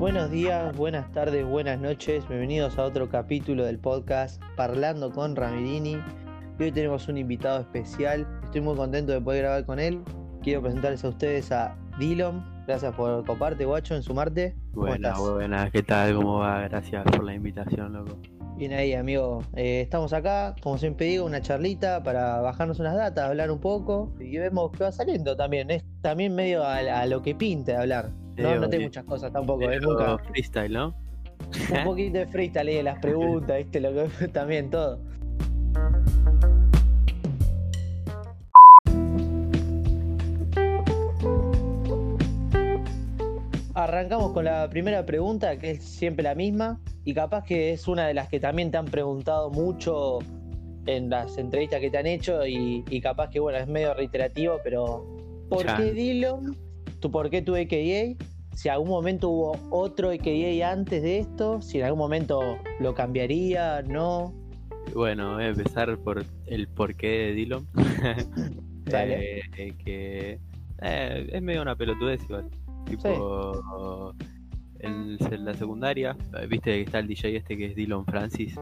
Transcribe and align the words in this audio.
Buenos 0.00 0.30
días, 0.30 0.74
buenas 0.78 1.12
tardes, 1.12 1.44
buenas 1.44 1.78
noches. 1.78 2.26
Bienvenidos 2.26 2.78
a 2.78 2.84
otro 2.84 3.10
capítulo 3.10 3.66
del 3.66 3.78
podcast 3.78 4.42
Parlando 4.56 5.12
con 5.12 5.36
Ramirini. 5.36 5.98
Y 6.58 6.62
hoy 6.62 6.72
tenemos 6.72 7.06
un 7.08 7.18
invitado 7.18 7.60
especial. 7.60 8.26
Estoy 8.44 8.62
muy 8.62 8.76
contento 8.76 9.12
de 9.12 9.20
poder 9.20 9.42
grabar 9.42 9.66
con 9.66 9.78
él. 9.78 10.00
Quiero 10.42 10.62
presentarles 10.62 11.04
a 11.04 11.10
ustedes 11.10 11.52
a 11.52 11.76
Dillon. 11.98 12.42
Gracias 12.66 12.94
por 12.94 13.26
coparte, 13.26 13.66
guacho, 13.66 13.94
en 13.94 14.02
sumarte. 14.02 14.56
¿Cómo 14.72 14.86
Buenas, 14.86 15.20
buenas, 15.20 15.70
¿qué 15.70 15.82
tal? 15.82 16.14
¿Cómo 16.14 16.38
va? 16.38 16.62
Gracias 16.62 17.04
por 17.04 17.22
la 17.22 17.34
invitación, 17.34 17.92
loco. 17.92 18.16
Bien 18.56 18.72
ahí, 18.72 18.94
amigo. 18.94 19.42
Eh, 19.54 19.82
estamos 19.82 20.14
acá, 20.14 20.54
como 20.62 20.78
siempre 20.78 21.08
digo, 21.08 21.26
una 21.26 21.42
charlita 21.42 22.02
para 22.02 22.40
bajarnos 22.40 22.80
unas 22.80 22.96
datas, 22.96 23.28
hablar 23.28 23.50
un 23.50 23.60
poco. 23.60 24.14
Y 24.18 24.38
vemos 24.38 24.70
qué 24.72 24.84
va 24.84 24.92
saliendo 24.92 25.36
también. 25.36 25.70
Es 25.70 25.84
también 26.00 26.34
medio 26.34 26.64
a, 26.64 26.78
a 26.78 27.04
lo 27.04 27.20
que 27.20 27.34
pinte 27.34 27.76
hablar. 27.76 28.12
No, 28.42 28.56
no 28.56 28.68
tengo 28.68 28.84
muchas 28.84 29.04
cosas 29.04 29.32
tampoco, 29.32 29.62
es 29.62 29.68
Pero 29.78 29.88
nunca. 29.90 30.18
freestyle, 30.18 30.72
¿no? 30.72 30.94
Un 31.70 31.84
poquito 31.84 32.18
de 32.18 32.26
freestyle 32.26 32.66
de 32.66 32.82
las 32.82 32.98
preguntas, 32.98 33.56
¿viste? 33.58 33.80
Lo 33.80 33.92
que 33.94 34.28
también 34.32 34.70
todo. 34.70 35.00
Arrancamos 43.74 44.32
con 44.32 44.44
la 44.44 44.68
primera 44.68 45.06
pregunta, 45.06 45.56
que 45.58 45.72
es 45.72 45.84
siempre 45.84 46.24
la 46.24 46.34
misma, 46.34 46.80
y 47.04 47.14
capaz 47.14 47.44
que 47.44 47.72
es 47.72 47.86
una 47.88 48.06
de 48.06 48.14
las 48.14 48.28
que 48.28 48.40
también 48.40 48.70
te 48.70 48.78
han 48.78 48.86
preguntado 48.86 49.50
mucho 49.50 50.18
en 50.86 51.08
las 51.08 51.38
entrevistas 51.38 51.80
que 51.80 51.88
te 51.90 51.98
han 51.98 52.06
hecho, 52.06 52.44
y, 52.46 52.84
y 52.90 53.00
capaz 53.00 53.30
que 53.30 53.38
bueno, 53.38 53.58
es 53.58 53.68
medio 53.68 53.94
reiterativo, 53.94 54.58
pero 54.64 55.06
¿por 55.48 55.64
Ya. 55.66 55.76
qué 55.76 55.92
Dillon? 55.92 56.56
¿Tú 56.98 57.10
por 57.10 57.30
qué 57.30 57.42
tu 57.42 57.54
AKA? 57.54 58.16
Si 58.54 58.68
algún 58.68 58.88
momento 58.88 59.28
hubo 59.28 59.56
otro 59.70 60.10
AKA 60.10 60.70
antes 60.70 61.02
de 61.02 61.18
esto, 61.20 61.62
si 61.62 61.78
en 61.78 61.84
algún 61.84 62.00
momento 62.00 62.58
lo 62.78 62.94
cambiaría, 62.94 63.82
no. 63.82 64.34
Bueno, 64.94 65.34
voy 65.34 65.44
a 65.44 65.48
empezar 65.48 65.96
por 65.98 66.24
el 66.46 66.68
porqué 66.68 67.08
de 67.08 67.32
Dillon. 67.32 67.66
Dale. 68.84 69.38
Eh, 69.38 69.42
eh, 69.56 69.74
que 69.84 70.38
eh, 70.82 71.30
es 71.32 71.42
medio 71.42 71.62
una 71.62 71.76
pelotudez 71.76 72.22
igual. 72.24 72.50
Tipo, 72.86 74.12
en, 74.80 75.16
en 75.20 75.44
la 75.44 75.54
secundaria, 75.54 76.16
viste 76.48 76.72
que 76.72 76.80
está 76.82 76.98
el 76.98 77.06
DJ 77.06 77.36
este 77.36 77.56
que 77.56 77.66
es 77.66 77.76
Dillon 77.76 78.04
Francis. 78.04 78.58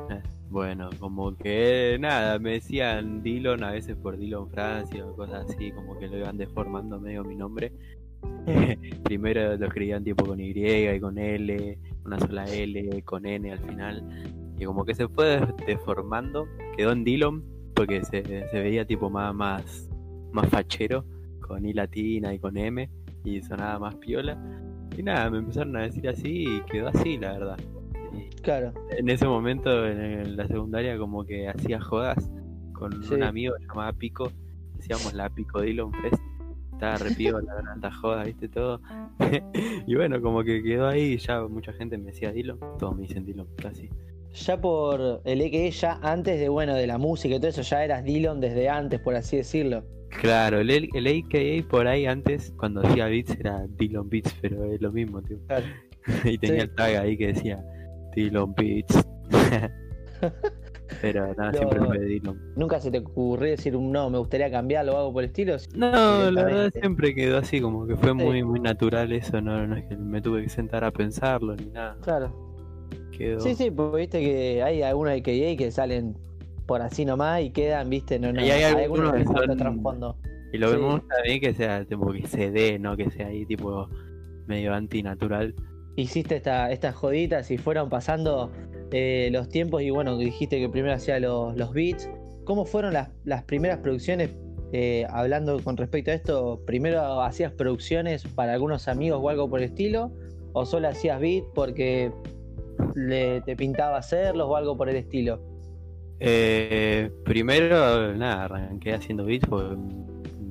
Bueno, 0.51 0.91
como 0.99 1.35
que 1.37 1.97
nada, 2.01 2.39
me 2.39 2.53
decían 2.53 3.23
Dillon 3.23 3.63
a 3.65 3.73
veces 3.73 3.97
por 3.97 4.17
Dillon 4.17 4.51
Francis 4.51 5.01
o 5.03 5.15
cosas 5.15 5.47
así, 5.49 5.71
como 5.73 5.99
que 5.99 6.09
lo 6.09 6.19
iban 6.19 6.37
deformando 6.37 7.01
medio 7.01 7.25
mi 7.25 7.37
nombre. 7.37 7.73
Primero 9.05 9.57
lo 9.57 9.67
escribían 9.67 10.05
tipo 10.05 10.25
con 10.25 10.41
Y 10.41 10.51
y 10.51 11.01
con 11.01 11.19
L, 11.19 11.79
una 12.05 12.19
sola 12.19 12.45
L, 12.45 13.03
con 13.03 13.27
N 13.27 13.53
al 13.53 13.59
final. 13.59 14.05
Y 14.59 14.65
como 14.65 14.85
que 14.85 14.95
se 14.95 15.07
fue 15.09 15.41
deformando, 15.67 16.47
quedó 16.77 16.93
en 16.93 17.05
Dillon 17.05 17.45
porque 17.75 18.03
se, 18.05 18.23
se 18.23 18.61
veía 18.61 18.85
tipo 18.85 19.09
más, 19.09 19.35
más, 19.35 19.89
más 20.33 20.49
fachero, 20.49 21.05
con 21.41 21.65
I 21.65 21.73
latina 21.73 22.35
y 22.35 22.39
con 22.39 22.57
M, 22.57 22.89
y 23.25 23.41
sonaba 23.43 23.79
más 23.79 23.95
piola. 23.97 24.37
Y 24.97 25.03
nada, 25.03 25.31
me 25.31 25.39
empezaron 25.39 25.77
a 25.77 25.83
decir 25.83 26.09
así 26.09 26.45
y 26.57 26.61
quedó 26.63 26.89
así, 26.89 27.19
la 27.19 27.33
verdad. 27.33 27.59
Y 28.13 28.29
Claro, 28.41 28.73
en 28.97 29.09
ese 29.11 29.27
momento, 29.27 29.87
en, 29.87 30.01
en 30.01 30.37
la 30.37 30.47
secundaria, 30.49 30.99
como 30.99 31.25
que 31.25 31.49
hacía 31.49 31.81
jodas 31.81 32.31
con 32.73 32.91
Sí. 33.05 33.15
un 33.15 33.23
amigo 33.23 33.55
llamado 33.61 33.93
Pico, 33.93 34.33
decíamos 34.77 35.13
la 35.15 35.29
Pico 35.31 35.61
Dillon 35.61 35.93
Fest. 36.03 36.21
Estaba 36.79 36.97
re 36.97 37.11
piola, 37.15 37.61
la 37.65 37.73
alta 37.73 37.91
joda, 37.91 38.23
viste 38.25 38.49
todo. 38.49 38.81
y 39.87 39.95
bueno, 39.97 40.21
como 40.23 40.45
que 40.45 40.63
quedó 40.63 40.87
ahí, 40.87 41.15
y 41.15 41.19
ya 41.19 41.43
mucha 41.43 41.73
gente 41.73 41.99
me 41.99 42.13
decía 42.13 42.31
Dillon, 42.31 42.59
todos 42.79 42.95
me 42.97 43.03
dicen 43.03 43.25
Dillon, 43.27 43.49
casi. 43.57 43.89
ya 44.33 44.61
por 44.61 45.21
el 45.25 45.41
AKA, 45.43 45.69
ya 45.71 45.99
antes 46.03 46.39
de 46.39 46.49
bueno 46.49 46.75
de 46.75 46.87
la 46.87 46.99
música 46.99 47.35
y 47.35 47.39
todo 47.39 47.49
eso, 47.49 47.63
ya 47.63 47.85
eras 47.85 48.05
Dillon 48.05 48.41
desde 48.41 48.69
antes, 48.69 49.01
por 49.01 49.17
así 49.17 49.37
decirlo. 49.39 49.85
Claro, 50.21 50.61
el, 50.61 50.71
el 50.71 51.07
AKA 51.07 51.69
por 51.69 51.87
ahí 51.89 52.07
antes, 52.07 52.55
cuando 52.57 52.81
hacía 52.87 53.07
beats, 53.09 53.37
era 53.41 53.67
Dillon 53.77 54.09
Beats, 54.09 54.35
pero 54.41 54.65
es 54.73 54.81
lo 54.81 54.93
mismo, 54.93 55.21
tío. 55.23 55.39
Claro. 55.49 55.67
y 56.25 56.39
tenía 56.39 56.61
Sí. 56.63 56.69
el 56.69 56.75
tag 56.77 56.97
ahí 56.97 57.17
que 57.19 57.27
decía 57.29 57.63
Dillon 58.15 58.55
Beats. 58.55 59.05
Pero 61.01 61.35
nada, 61.35 61.53
No. 61.53 61.59
siempre 61.59 62.05
Dillon. 62.07 62.41
Nunca 62.57 62.81
se 62.81 62.91
te 62.91 62.99
ocurrió 62.99 63.51
decir 63.51 63.77
un 63.77 63.93
no, 63.93 64.11
me 64.11 64.19
gustaría 64.19 64.51
cambiarlo 64.51 64.95
o 64.95 64.99
algo 64.99 65.13
por 65.13 65.23
el 65.25 65.29
estilo. 65.31 65.57
No, 65.75 66.31
la 66.31 66.45
verdad 66.45 66.73
siempre 66.73 67.15
quedó 67.15 67.39
así, 67.39 67.61
como 67.61 67.87
que 67.87 67.97
fue 67.97 68.11
Sí. 68.11 68.15
muy 68.15 68.43
muy 68.43 68.61
natural 68.61 69.13
eso, 69.13 69.41
no, 69.41 69.67
no 69.67 69.77
es 69.77 69.85
que 69.87 69.97
me 69.97 70.21
tuve 70.21 70.43
que 70.43 70.49
sentar 70.49 70.85
a 70.85 70.91
pensarlo 70.91 71.55
ni 71.57 71.67
nada. 71.67 71.97
Claro. 72.03 72.49
Quedó. 73.17 73.41
Sí, 73.41 73.55
sí, 73.55 73.71
porque 73.71 73.97
viste 74.03 74.21
que 74.21 74.63
hay 74.63 74.83
algunos 74.83 75.13
AKA 75.13 75.57
que 75.57 75.71
salen 75.71 76.17
por 76.67 76.83
así 76.83 77.05
nomás 77.05 77.41
y 77.43 77.51
quedan, 77.51 77.89
viste, 77.91 78.19
no, 78.19 78.33
no. 78.33 78.45
Y 78.45 78.51
hay 78.51 78.63
algunos 78.63 79.13
que 79.15 79.25
son- 79.25 79.57
trasfondo. 79.57 80.17
Y 80.53 80.59
lo 80.59 80.71
sí. 80.71 80.77
me 80.79 80.87
a 80.95 81.01
mí 81.27 81.41
que 81.41 81.53
sea 81.53 81.85
tipo 81.85 82.11
que 82.13 82.27
se 82.27 82.51
dé, 82.51 82.79
no 82.79 82.97
que 82.97 83.11
sea 83.11 83.27
ahí 83.27 83.45
tipo 83.45 83.89
medio 84.47 84.73
antinatural. 84.73 85.55
Hiciste 85.97 86.37
esta, 86.37 86.71
estas 86.71 86.95
joditas 86.95 87.51
y 87.51 87.59
fueron 87.59 87.89
pasando 87.89 88.51
eh, 88.93 89.29
los 89.33 89.49
tiempos 89.49 89.83
y 89.83 89.91
bueno, 89.91 90.17
dijiste 90.17 90.59
que 90.59 90.69
primero 90.69 90.95
hacía 90.95 91.21
los, 91.21 91.57
los 91.57 91.73
beats. 91.73 92.09
¿Cómo 92.45 92.65
fueron 92.65 92.95
las, 92.95 93.11
las 93.25 93.45
primeras 93.45 93.79
producciones? 93.79 94.31
eh, 94.73 95.07
hablando 95.11 95.63
con 95.63 95.77
respecto 95.77 96.11
a 96.11 96.15
esto, 96.15 96.61
¿primero 96.67 97.23
hacías 97.23 97.53
producciones 97.53 98.25
para 98.25 98.53
algunos 98.53 98.89
amigos 98.89 99.21
o 99.23 99.29
algo 99.29 99.49
por 99.49 99.61
el 99.61 99.67
estilo? 99.67 100.13
¿O 100.53 100.67
solo 100.67 100.89
hacías 100.89 101.21
beat 101.21 101.45
porque 101.55 102.13
le, 102.95 103.41
te 103.43 103.57
pintaba 103.57 103.99
hacerlos 103.99 104.49
o 104.49 104.57
algo 104.57 104.77
por 104.77 104.89
el 104.89 104.97
estilo? 104.97 105.41
Eh, 106.21 107.11
primero, 107.25 108.15
nada, 108.15 108.45
arranqué 108.45 108.95
haciendo 108.95 109.25
beats 109.25 109.47
porque 109.49 109.77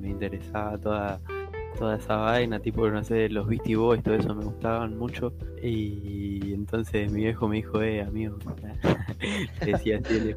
me 0.00 0.10
interesaba 0.10 0.78
toda, 0.78 1.20
toda 1.78 1.96
esa 1.96 2.16
vaina, 2.16 2.58
tipo, 2.60 2.88
no 2.90 3.02
sé, 3.04 3.28
los 3.28 3.46
Beastie 3.46 3.76
Boys, 3.76 4.02
todo 4.02 4.14
eso 4.14 4.34
me 4.34 4.44
gustaban 4.44 4.96
mucho. 4.98 5.32
Y 5.62 6.52
entonces 6.54 7.10
mi 7.12 7.22
viejo 7.22 7.48
me 7.48 7.56
dijo, 7.56 7.80
eh, 7.82 8.02
amigo, 8.02 8.36
decía 9.64 10.00
así, 10.04 10.34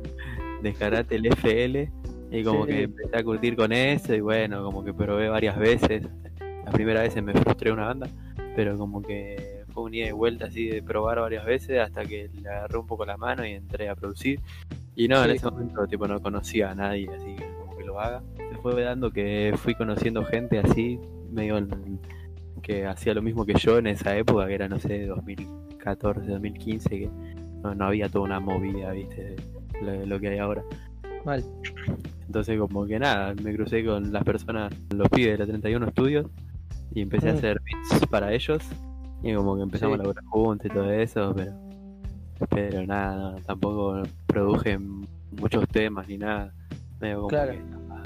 descarate 0.61 1.15
el 1.15 1.25
FL. 1.27 1.89
Y 2.31 2.43
como 2.43 2.65
Sí. 2.65 2.71
que 2.71 2.81
empecé 2.83 3.17
a 3.17 3.23
curtir 3.23 3.55
con 3.57 3.71
eso 3.73 4.13
y 4.15 4.21
bueno, 4.21 4.63
como 4.63 4.83
que 4.83 4.93
probé 4.93 5.27
varias 5.29 5.57
veces. 5.57 6.03
La 6.65 6.71
primera 6.71 7.01
vez 7.01 7.21
me 7.21 7.33
frustré 7.33 7.71
una 7.71 7.87
banda, 7.87 8.07
pero 8.55 8.77
como 8.77 9.01
que 9.01 9.63
fue 9.73 9.83
un 9.83 9.93
ida 9.93 10.07
y 10.07 10.11
vuelta 10.11 10.45
así 10.45 10.67
de 10.67 10.81
probar 10.81 11.19
varias 11.19 11.45
veces 11.45 11.79
hasta 11.79 12.05
que 12.05 12.29
le 12.29 12.47
agarré 12.49 12.77
un 12.77 12.87
poco 12.87 13.05
la 13.05 13.17
mano 13.17 13.45
y 13.45 13.51
entré 13.51 13.89
a 13.89 13.95
producir. 13.95 14.39
Y 14.95 15.07
no, 15.07 15.23
en 15.25 15.31
ese 15.31 15.49
momento 15.49 15.85
tipo 15.87 16.07
no 16.07 16.21
conocía 16.21 16.71
a 16.71 16.75
nadie, 16.75 17.09
así 17.09 17.35
que 17.35 17.45
como 17.59 17.75
que 17.77 17.83
lo 17.83 17.99
haga. 17.99 18.21
Se 18.37 18.57
fue 18.57 18.81
dando 18.81 19.11
que 19.11 19.53
fui 19.57 19.73
conociendo 19.75 20.23
gente 20.23 20.59
así, 20.59 20.99
medio 21.31 21.57
en- 21.57 21.99
que 22.61 22.85
hacía 22.85 23.13
lo 23.13 23.21
mismo 23.21 23.45
que 23.45 23.53
yo 23.55 23.77
en 23.79 23.87
esa 23.87 24.15
época, 24.15 24.45
que 24.47 24.53
era, 24.55 24.67
no 24.67 24.79
sé, 24.79 25.05
2014, 25.07 26.27
2015, 26.29 26.89
que 26.89 27.09
no, 27.63 27.73
no 27.73 27.85
había 27.85 28.07
toda 28.09 28.25
una 28.25 28.39
movida, 28.39 28.91
viste, 28.91 29.35
lo, 29.81 30.05
lo 30.05 30.19
que 30.19 30.29
hay 30.29 30.37
ahora. 30.39 30.63
Mal. 31.25 31.43
Entonces 32.27 32.59
como 32.59 32.85
que 32.85 32.99
nada, 32.99 33.33
me 33.43 33.53
crucé 33.55 33.83
con 33.85 34.11
las 34.11 34.23
personas, 34.23 34.73
los 34.93 35.07
pibes 35.09 35.33
de 35.33 35.37
la 35.39 35.45
31 35.45 35.89
Studios, 35.91 36.27
y 36.93 37.01
empecé 37.01 37.29
a 37.29 37.33
Mm. 37.33 37.37
hacer 37.37 37.61
beats 37.63 38.05
para 38.07 38.33
ellos, 38.33 38.61
y 39.23 39.33
como 39.33 39.55
que 39.55 39.63
empezamos 39.63 39.95
Sí. 39.95 39.99
a 39.99 40.03
laburar 40.03 40.23
juntos 40.25 40.65
y 40.65 40.69
todo 40.73 40.91
eso, 40.91 41.33
pero, 41.35 41.51
pero 42.49 42.85
nada, 42.85 43.35
tampoco 43.45 44.03
produje 44.27 44.77
muchos 45.31 45.67
temas 45.69 46.07
ni 46.07 46.17
nada, 46.17 46.53
medio 46.99 47.15
como 47.17 47.27
Claro. 47.29 47.51
que 47.53 47.57
estaba, 47.59 48.03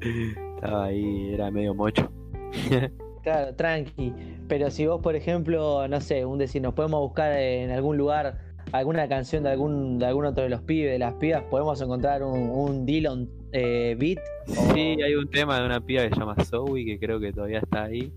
estaba 0.56 0.84
ahí, 0.84 1.34
era 1.34 1.50
medio 1.50 1.74
mocho. 1.74 2.10
Claro, 3.22 3.54
tranqui. 3.54 4.14
Pero 4.48 4.70
si 4.70 4.86
vos, 4.86 5.02
por 5.02 5.14
ejemplo, 5.14 5.86
no 5.88 6.00
sé, 6.00 6.24
un 6.24 6.38
decir, 6.38 6.62
nos 6.62 6.72
podemos 6.72 7.00
buscar 7.00 7.32
en 7.38 7.70
algún 7.70 7.98
lugar 7.98 8.38
alguna 8.72 9.06
canción 9.08 9.42
de 9.42 9.50
algún, 9.50 9.98
de 9.98 10.06
algún 10.06 10.24
otro 10.24 10.42
de 10.42 10.48
los 10.48 10.62
pibes, 10.62 10.92
de 10.92 10.98
las 10.98 11.12
pibas, 11.14 11.42
podemos 11.50 11.78
encontrar 11.82 12.22
un, 12.22 12.48
un 12.48 12.86
Dillon 12.86 13.28
eh, 13.52 13.94
beat. 13.98 14.18
o- 14.48 14.72
Sí, 14.74 14.96
hay 15.02 15.14
un 15.16 15.28
tema 15.28 15.60
de 15.60 15.66
una 15.66 15.80
piba 15.82 16.02
que 16.04 16.14
se 16.14 16.16
llama 16.18 16.34
Zoe, 16.42 16.84
que 16.86 16.98
creo 16.98 17.20
que 17.20 17.30
todavía 17.30 17.58
está 17.58 17.82
ahí, 17.84 18.10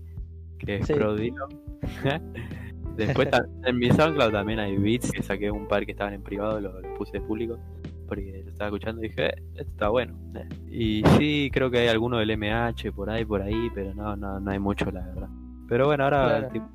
que 0.58 0.76
es 0.76 0.86
Sí. 0.86 0.94
Pro 0.94 1.14
Dillon. 1.14 1.50
Después 2.96 3.28
en 3.66 3.78
mi 3.78 3.90
SoundCloud 3.90 4.32
también 4.32 4.58
hay 4.60 4.76
beats 4.78 5.10
que 5.12 5.22
saqué 5.22 5.50
un 5.50 5.66
par 5.68 5.84
que 5.84 5.92
estaban 5.92 6.14
en 6.14 6.22
privado, 6.22 6.60
lo, 6.60 6.80
lo 6.80 6.94
puse 6.94 7.20
público, 7.20 7.58
porque 8.06 8.42
lo 8.44 8.50
estaba 8.50 8.68
escuchando 8.68 9.02
y 9.02 9.08
dije, 9.08 9.26
"Eh, 9.26 9.34
esto 9.56 9.70
está 9.72 9.88
bueno. 9.88 10.14
Eh, 10.34 10.48
Y 10.70 11.02
sí, 11.18 11.50
creo 11.52 11.70
que 11.70 11.78
hay 11.78 11.88
alguno 11.88 12.18
del 12.18 12.30
MH 12.30 12.92
por 12.92 13.08
ahí, 13.10 13.24
por 13.24 13.40
ahí, 13.42 13.70
pero 13.74 13.94
no, 13.94 14.16
no, 14.16 14.40
no 14.40 14.50
hay 14.50 14.58
mucho, 14.58 14.90
la 14.90 15.06
verdad. 15.06 15.28
Pero 15.68 15.86
bueno, 15.86 16.04
ahora 16.04 16.38
Claro. 16.40 16.48
tipo, 16.50 16.66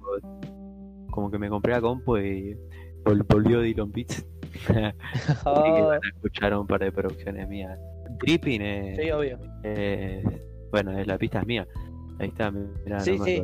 como 1.11 1.29
que 1.31 1.37
me 1.37 1.49
compré 1.49 1.73
la 1.73 1.81
compu 1.81 2.17
y 2.17 2.55
vol- 3.03 3.25
volvió 3.27 3.61
Dillon 3.61 3.91
Beats. 3.91 4.25
Así 4.63 4.73
que 4.73 4.89
Oh, 5.45 5.87
van 5.87 5.99
a 6.03 6.07
escuchar 6.15 6.57
un 6.57 6.65
par 6.67 6.79
de 6.81 6.91
producciones 6.91 7.47
mías. 7.47 7.77
Dripping 8.19 8.61
es, 8.61 8.97
sí, 9.03 9.11
obvio. 9.11 9.37
bueno, 10.71 10.97
es 10.97 11.07
la 11.07 11.17
pista 11.17 11.39
es 11.39 11.45
mía. 11.47 11.67
Ahí 12.19 12.27
está, 12.29 12.51
mirá, 12.51 12.99
Sí, 12.99 13.11
no 13.17 13.23
me 13.23 13.25
sí. 13.25 13.43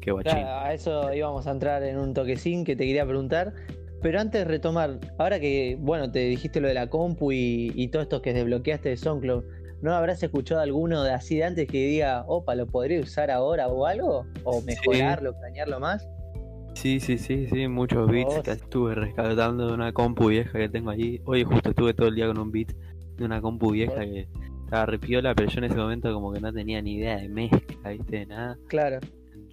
qué 0.00 0.10
guachín. 0.12 0.38
a 0.44 0.72
eso 0.72 1.12
íbamos 1.14 1.46
a 1.46 1.50
entrar 1.52 1.82
en 1.82 1.98
un 1.98 2.12
toquecín 2.12 2.64
que 2.64 2.76
te 2.76 2.84
quería 2.86 3.06
preguntar. 3.06 3.54
Pero 4.02 4.20
antes 4.20 4.40
de 4.40 4.44
retomar, 4.44 4.98
ahora 5.18 5.38
que, 5.38 5.76
bueno, 5.78 6.10
te 6.10 6.18
dijiste 6.20 6.60
lo 6.60 6.66
de 6.66 6.74
la 6.74 6.88
compu 6.88 7.30
y, 7.32 7.88
todo 7.92 8.02
esto 8.02 8.20
que 8.20 8.32
desbloqueaste 8.32 8.88
de 8.88 8.96
SoundCloud, 8.96 9.44
¿no 9.80 9.94
habrás 9.94 10.22
escuchado 10.22 10.60
alguno 10.60 11.04
de 11.04 11.12
así 11.12 11.36
de 11.36 11.44
antes 11.44 11.68
que 11.68 11.86
diga, 11.86 12.24
opa, 12.26 12.56
lo 12.56 12.66
podría 12.66 13.00
usar 13.00 13.30
ahora 13.30 13.68
o 13.68 13.86
algo? 13.86 14.26
¿O 14.42 14.60
mejorarlo, 14.62 15.38
planearlo 15.38 15.78
más? 15.78 16.08
Sí, 16.74 16.98
sí, 16.98 17.16
sí, 17.16 17.46
sí, 17.46 17.68
muchos 17.68 18.10
beats 18.10 18.40
que 18.40 18.52
estuve 18.52 18.94
rescatando 18.94 19.68
de 19.68 19.74
una 19.74 19.92
compu 19.92 20.28
vieja 20.28 20.58
que 20.58 20.68
tengo 20.68 20.90
ahí. 20.90 21.20
Hoy 21.24 21.44
justo 21.44 21.70
estuve 21.70 21.94
todo 21.94 22.08
el 22.08 22.16
día 22.16 22.26
con 22.26 22.38
un 22.38 22.50
beat 22.50 22.72
de 23.16 23.24
una 23.24 23.40
compu 23.40 23.70
vieja 23.70 24.00
que 24.00 24.26
estaba 24.64 24.86
repiola, 24.86 25.34
pero 25.34 25.48
yo 25.48 25.58
en 25.58 25.64
ese 25.64 25.76
momento 25.76 26.12
como 26.12 26.32
que 26.32 26.40
no 26.40 26.52
tenía 26.52 26.82
ni 26.82 26.94
idea 26.94 27.18
de 27.18 27.28
mezcla, 27.28 27.90
¿viste? 27.90 28.20
De 28.20 28.26
nada. 28.26 28.58
Claro. 28.68 28.98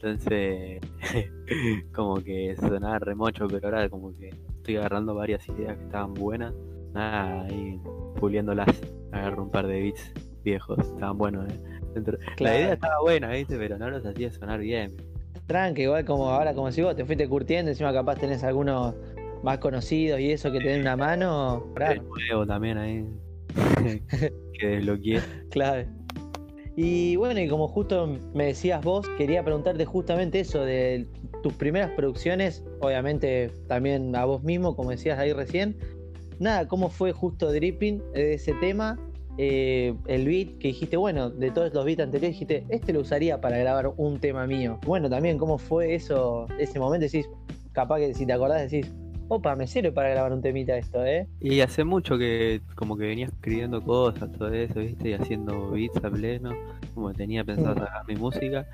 Entonces, 0.01 0.80
como 1.94 2.16
que 2.16 2.56
sonaba 2.56 3.00
remocho, 3.00 3.48
pero 3.48 3.68
ahora 3.68 3.90
como 3.90 4.13
que 4.13 4.30
estoy 4.30 4.78
agarrando 4.78 5.13
varias 5.13 5.48
ideas 5.50 5.78
que 5.78 5.84
estaban 5.84 6.13
buenas. 6.13 6.54
Nada, 6.94 7.44
ahí 7.44 7.80
puliéndolas. 8.16 8.69
Agarro 9.12 9.44
un 9.44 9.51
par 9.51 9.68
de 9.68 9.81
beats 9.81 10.13
viejos, 10.44 10.80
estaban 10.80 11.18
buenos, 11.18 11.51
¿eh? 11.51 11.60
La 12.38 12.57
idea 12.57 12.74
estaba 12.74 13.01
buena, 13.01 13.30
¿viste? 13.31 13.57
Pero 13.57 13.78
no 13.78 13.90
los 13.90 14.06
hacía 14.06 14.31
sonar 14.31 14.60
bien. 14.60 14.96
Tranqui, 15.48 15.84
igual 15.84 16.06
como 16.06 16.30
ahora, 16.30 16.54
como 16.54 16.72
si 16.72 16.81
vos 16.81 16.96
te 16.96 17.04
fuiste 17.04 17.28
curtiendo, 17.28 17.72
encima 17.72 17.92
capaz 17.92 18.16
tenés 18.19 18.44
algunos 18.44 18.96
más 19.44 19.57
conocidos 19.57 20.19
y 20.19 20.31
eso 20.31 20.51
que 20.51 20.60
te 20.60 20.69
den 20.69 20.81
una 20.81 20.96
mano. 20.96 21.66
Claro. 21.75 22.04
nuevo 22.04 22.46
también 22.46 22.78
ahí. 22.78 23.06
que 24.60 24.68
desbloqueé. 24.68 25.22
Claro. 25.50 25.99
Y 26.81 27.18
bueno, 27.18 27.42
y 27.42 27.50
como 27.50 27.68
justo 27.68 28.08
me 28.34 28.46
decías 28.46 28.81
vos, 28.81 29.06
quería 29.18 29.44
preguntarte 29.44 29.84
justamente 29.84 30.40
eso 30.40 30.64
de 30.64 31.10
tus 31.44 31.52
primeras 31.52 31.92
producciones, 31.92 32.64
obviamente 32.80 33.52
también 33.68 34.16
a 34.16 34.24
vos 34.24 34.44
mismo, 34.44 34.78
como 34.78 34.92
decías 34.92 35.20
ahí 35.20 35.34
recién. 35.34 35.76
Nada, 36.40 36.70
¿cómo 36.70 36.88
fue 36.88 37.12
justo 37.12 37.52
Dripping 37.52 38.02
de 38.14 38.36
ese 38.36 38.54
tema? 38.62 38.98
Eh, 39.38 39.94
el 40.08 40.26
beat 40.26 40.58
que 40.60 40.70
dijiste, 40.70 40.96
bueno, 40.96 41.30
de 41.30 41.52
todos 41.52 41.74
los 41.74 41.84
beats 41.84 42.00
anteriores 42.00 42.36
dijiste, 42.36 42.64
este 42.70 42.94
lo 42.94 43.02
usaría 43.02 43.42
para 43.42 43.58
grabar 43.58 43.92
un 43.98 44.18
tema 44.18 44.48
mío. 44.48 44.80
Bueno, 44.86 45.10
también 45.10 45.38
cómo 45.38 45.58
fue 45.58 45.96
eso, 45.96 46.48
ese 46.60 46.80
momento, 46.80 47.08
decís, 47.08 47.28
capaz 47.74 47.98
que 47.98 48.14
si 48.14 48.25
te 48.25 48.32
acordás 48.32 48.72
decís, 48.72 48.90
opa, 49.30 49.56
me 49.56 49.68
sirve 49.68 49.92
para 49.92 50.10
grabar 50.10 50.34
un 50.34 50.42
temita 50.42 50.76
esto, 50.78 51.06
¿eh? 51.06 51.28
Y 51.40 51.62
hace 51.62 51.84
mucho 51.84 52.18
que 52.18 52.62
como 52.76 52.98
que 52.98 53.06
venía 53.06 53.28
escribiendo 53.28 53.81
cosas, 53.81 54.31
todo 54.34 54.52
eso, 54.52 54.80
¿viste? 54.80 55.10
Y 55.10 55.14
haciendo 55.14 55.72
beats 55.72 56.04
a 56.04 56.10
pleno, 56.10 56.52
como 56.94 57.14
tenía 57.14 57.44
pensado 57.44 57.76
mm. 57.76 57.80
sacar 57.80 58.08
mi 58.08 58.16
música. 58.16 58.68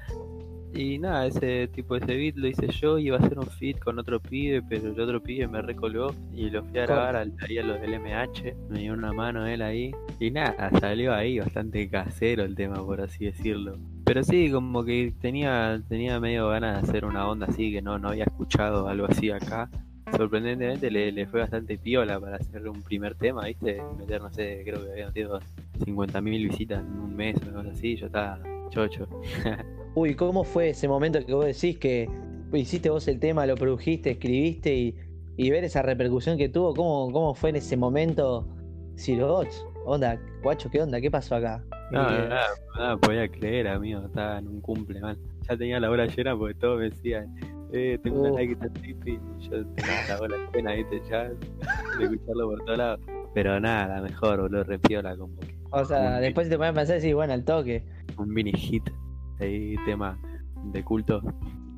Y 0.74 1.00
nada, 1.00 1.28
ese 1.28 1.70
tipo, 1.70 1.96
ese 1.96 2.16
beat 2.16 2.36
lo 2.36 2.48
hice 2.48 2.68
yo, 2.68 2.98
iba 2.98 3.18
a 3.18 3.20
hacer 3.20 3.38
un 3.40 3.48
feat 3.48 3.80
con 3.80 3.98
otro 3.98 4.20
pibe, 4.20 4.62
pero 4.62 4.90
el 4.90 5.00
otro 5.00 5.24
pibe 5.24 5.48
me 5.48 5.62
recolgó 5.62 6.14
y 6.34 6.50
lo 6.50 6.66
fui 6.66 6.80
a 6.80 6.86
grabar 6.86 7.16
al, 7.16 7.34
ahí 7.48 7.58
a 7.58 7.64
los 7.64 7.80
del 7.80 7.98
MH, 7.98 8.56
me 8.70 8.80
dio 8.80 8.94
una 8.94 9.14
mano 9.14 9.46
él 9.48 9.62
ahí. 9.62 9.92
Y 10.20 10.32
nada, 10.32 10.70
salió 10.80 11.14
ahí 11.14 11.40
bastante 11.40 11.90
casero 11.90 12.44
el 12.44 12.56
tema, 12.56 12.76
por 12.76 13.00
así 13.00 13.26
decirlo. 13.26 13.78
Pero 14.04 14.24
sí, 14.24 14.52
como 14.52 14.84
que 14.84 15.14
tenía, 15.22 15.82
tenía 15.88 16.20
medio 16.20 16.50
ganas 16.50 16.82
de 16.82 16.90
hacer 16.90 17.06
una 17.06 17.28
onda 17.28 17.48
así, 17.48 17.72
que 17.72 17.82
no, 17.82 17.98
no 17.98 18.10
había 18.10 18.26
escuchado 18.26 18.88
algo 18.90 19.08
así 19.10 19.32
acá 19.32 19.70
sorprendentemente 20.18 20.90
le, 20.92 21.26
fue 21.28 21.42
bastante 21.42 21.78
piola 21.78 22.20
para 22.20 22.38
hacer 22.38 22.68
un 22.68 22.82
primer 22.82 23.16
tema, 23.16 23.46
¿viste? 23.46 23.82
Meter, 23.98 24.22
no 24.22 24.32
sé, 24.32 24.62
creo 24.64 24.84
que 24.84 24.92
había 24.92 25.08
metido 25.08 25.40
50.000 25.80 26.50
visitas 26.50 26.82
en 26.82 27.00
un 27.00 27.16
mes 27.16 27.38
o 27.44 27.58
algo 27.58 27.72
así, 27.72 27.96
yo 27.96 28.08
estaba 28.08 28.40
chocho. 28.70 29.08
Uy, 29.96 30.16
¿cómo 30.16 30.44
fue 30.44 30.70
ese 30.70 30.88
momento 30.88 31.26
que 31.26 31.34
vos 31.34 31.46
decís 31.46 31.78
que 31.78 32.10
hiciste 32.54 32.90
vos 32.90 33.08
el 33.08 33.20
tema, 33.20 33.46
lo 33.46 33.56
produjiste, 33.56 34.12
escribiste 34.12 34.74
y, 34.76 34.96
y 35.38 35.50
ver 35.50 35.64
esa 35.64 35.82
repercusión 35.82 36.38
que 36.38 36.50
tuvo? 36.50 36.74
¿Cómo, 36.74 37.12
cómo 37.12 37.34
fue 37.34 37.52
en 37.52 37.58
ese 37.58 37.78
momento? 37.78 38.48
Sirobots, 38.96 39.66
onda, 39.86 40.20
guacho, 40.42 40.70
¿qué 40.70 40.82
onda? 40.82 41.02
¿Qué 41.02 41.12
pasó 41.12 41.36
acá? 41.36 41.64
No, 41.92 42.02
nada, 42.02 42.48
nada, 42.78 42.98
podía 42.98 43.28
creer, 43.28 43.68
amigo, 43.68 44.02
estaba 44.06 44.40
en 44.40 44.48
un 44.48 44.62
cumple, 44.62 45.00
mal. 45.00 45.18
Ya 45.48 45.56
tenía 45.56 45.80
la 45.80 45.92
hora 45.92 46.08
llena 46.08 46.36
porque 46.36 46.56
todos 46.56 46.80
me 46.80 46.90
decían, 46.90 47.36
eh, 47.72 48.00
tengo 48.04 48.22
una 48.22 48.32
like 48.32 48.54
está 48.54 48.70
trippy 48.70 49.20
y 49.40 49.50
yo 49.50 49.64
la 50.08 50.18
bola 50.20 50.38
llena, 50.54 50.74
viste, 50.74 51.02
ya, 51.10 51.24
de 51.30 52.04
escucharlo 52.04 52.50
por 52.50 52.66
todos 52.66 52.78
lados. 52.78 53.00
Pero 53.34 53.60
nada, 53.60 54.02
mejor, 54.02 54.42
boludo, 54.42 54.64
repiola 54.64 55.18
como 55.18 55.38
que. 55.40 55.56
O 55.72 55.84
sea, 55.84 56.20
después 56.20 56.48
te 56.48 56.58
pones 56.58 56.72
a 56.72 56.74
pensar 56.74 57.04
y 57.04 57.14
bueno, 57.14 57.34
al 57.34 57.44
toque. 57.44 57.84
Un 58.18 58.30
mini 58.30 58.54
hit, 58.54 58.84
ahí, 59.40 59.76
tema 59.86 60.18
de 60.72 60.84
culto. 60.84 61.22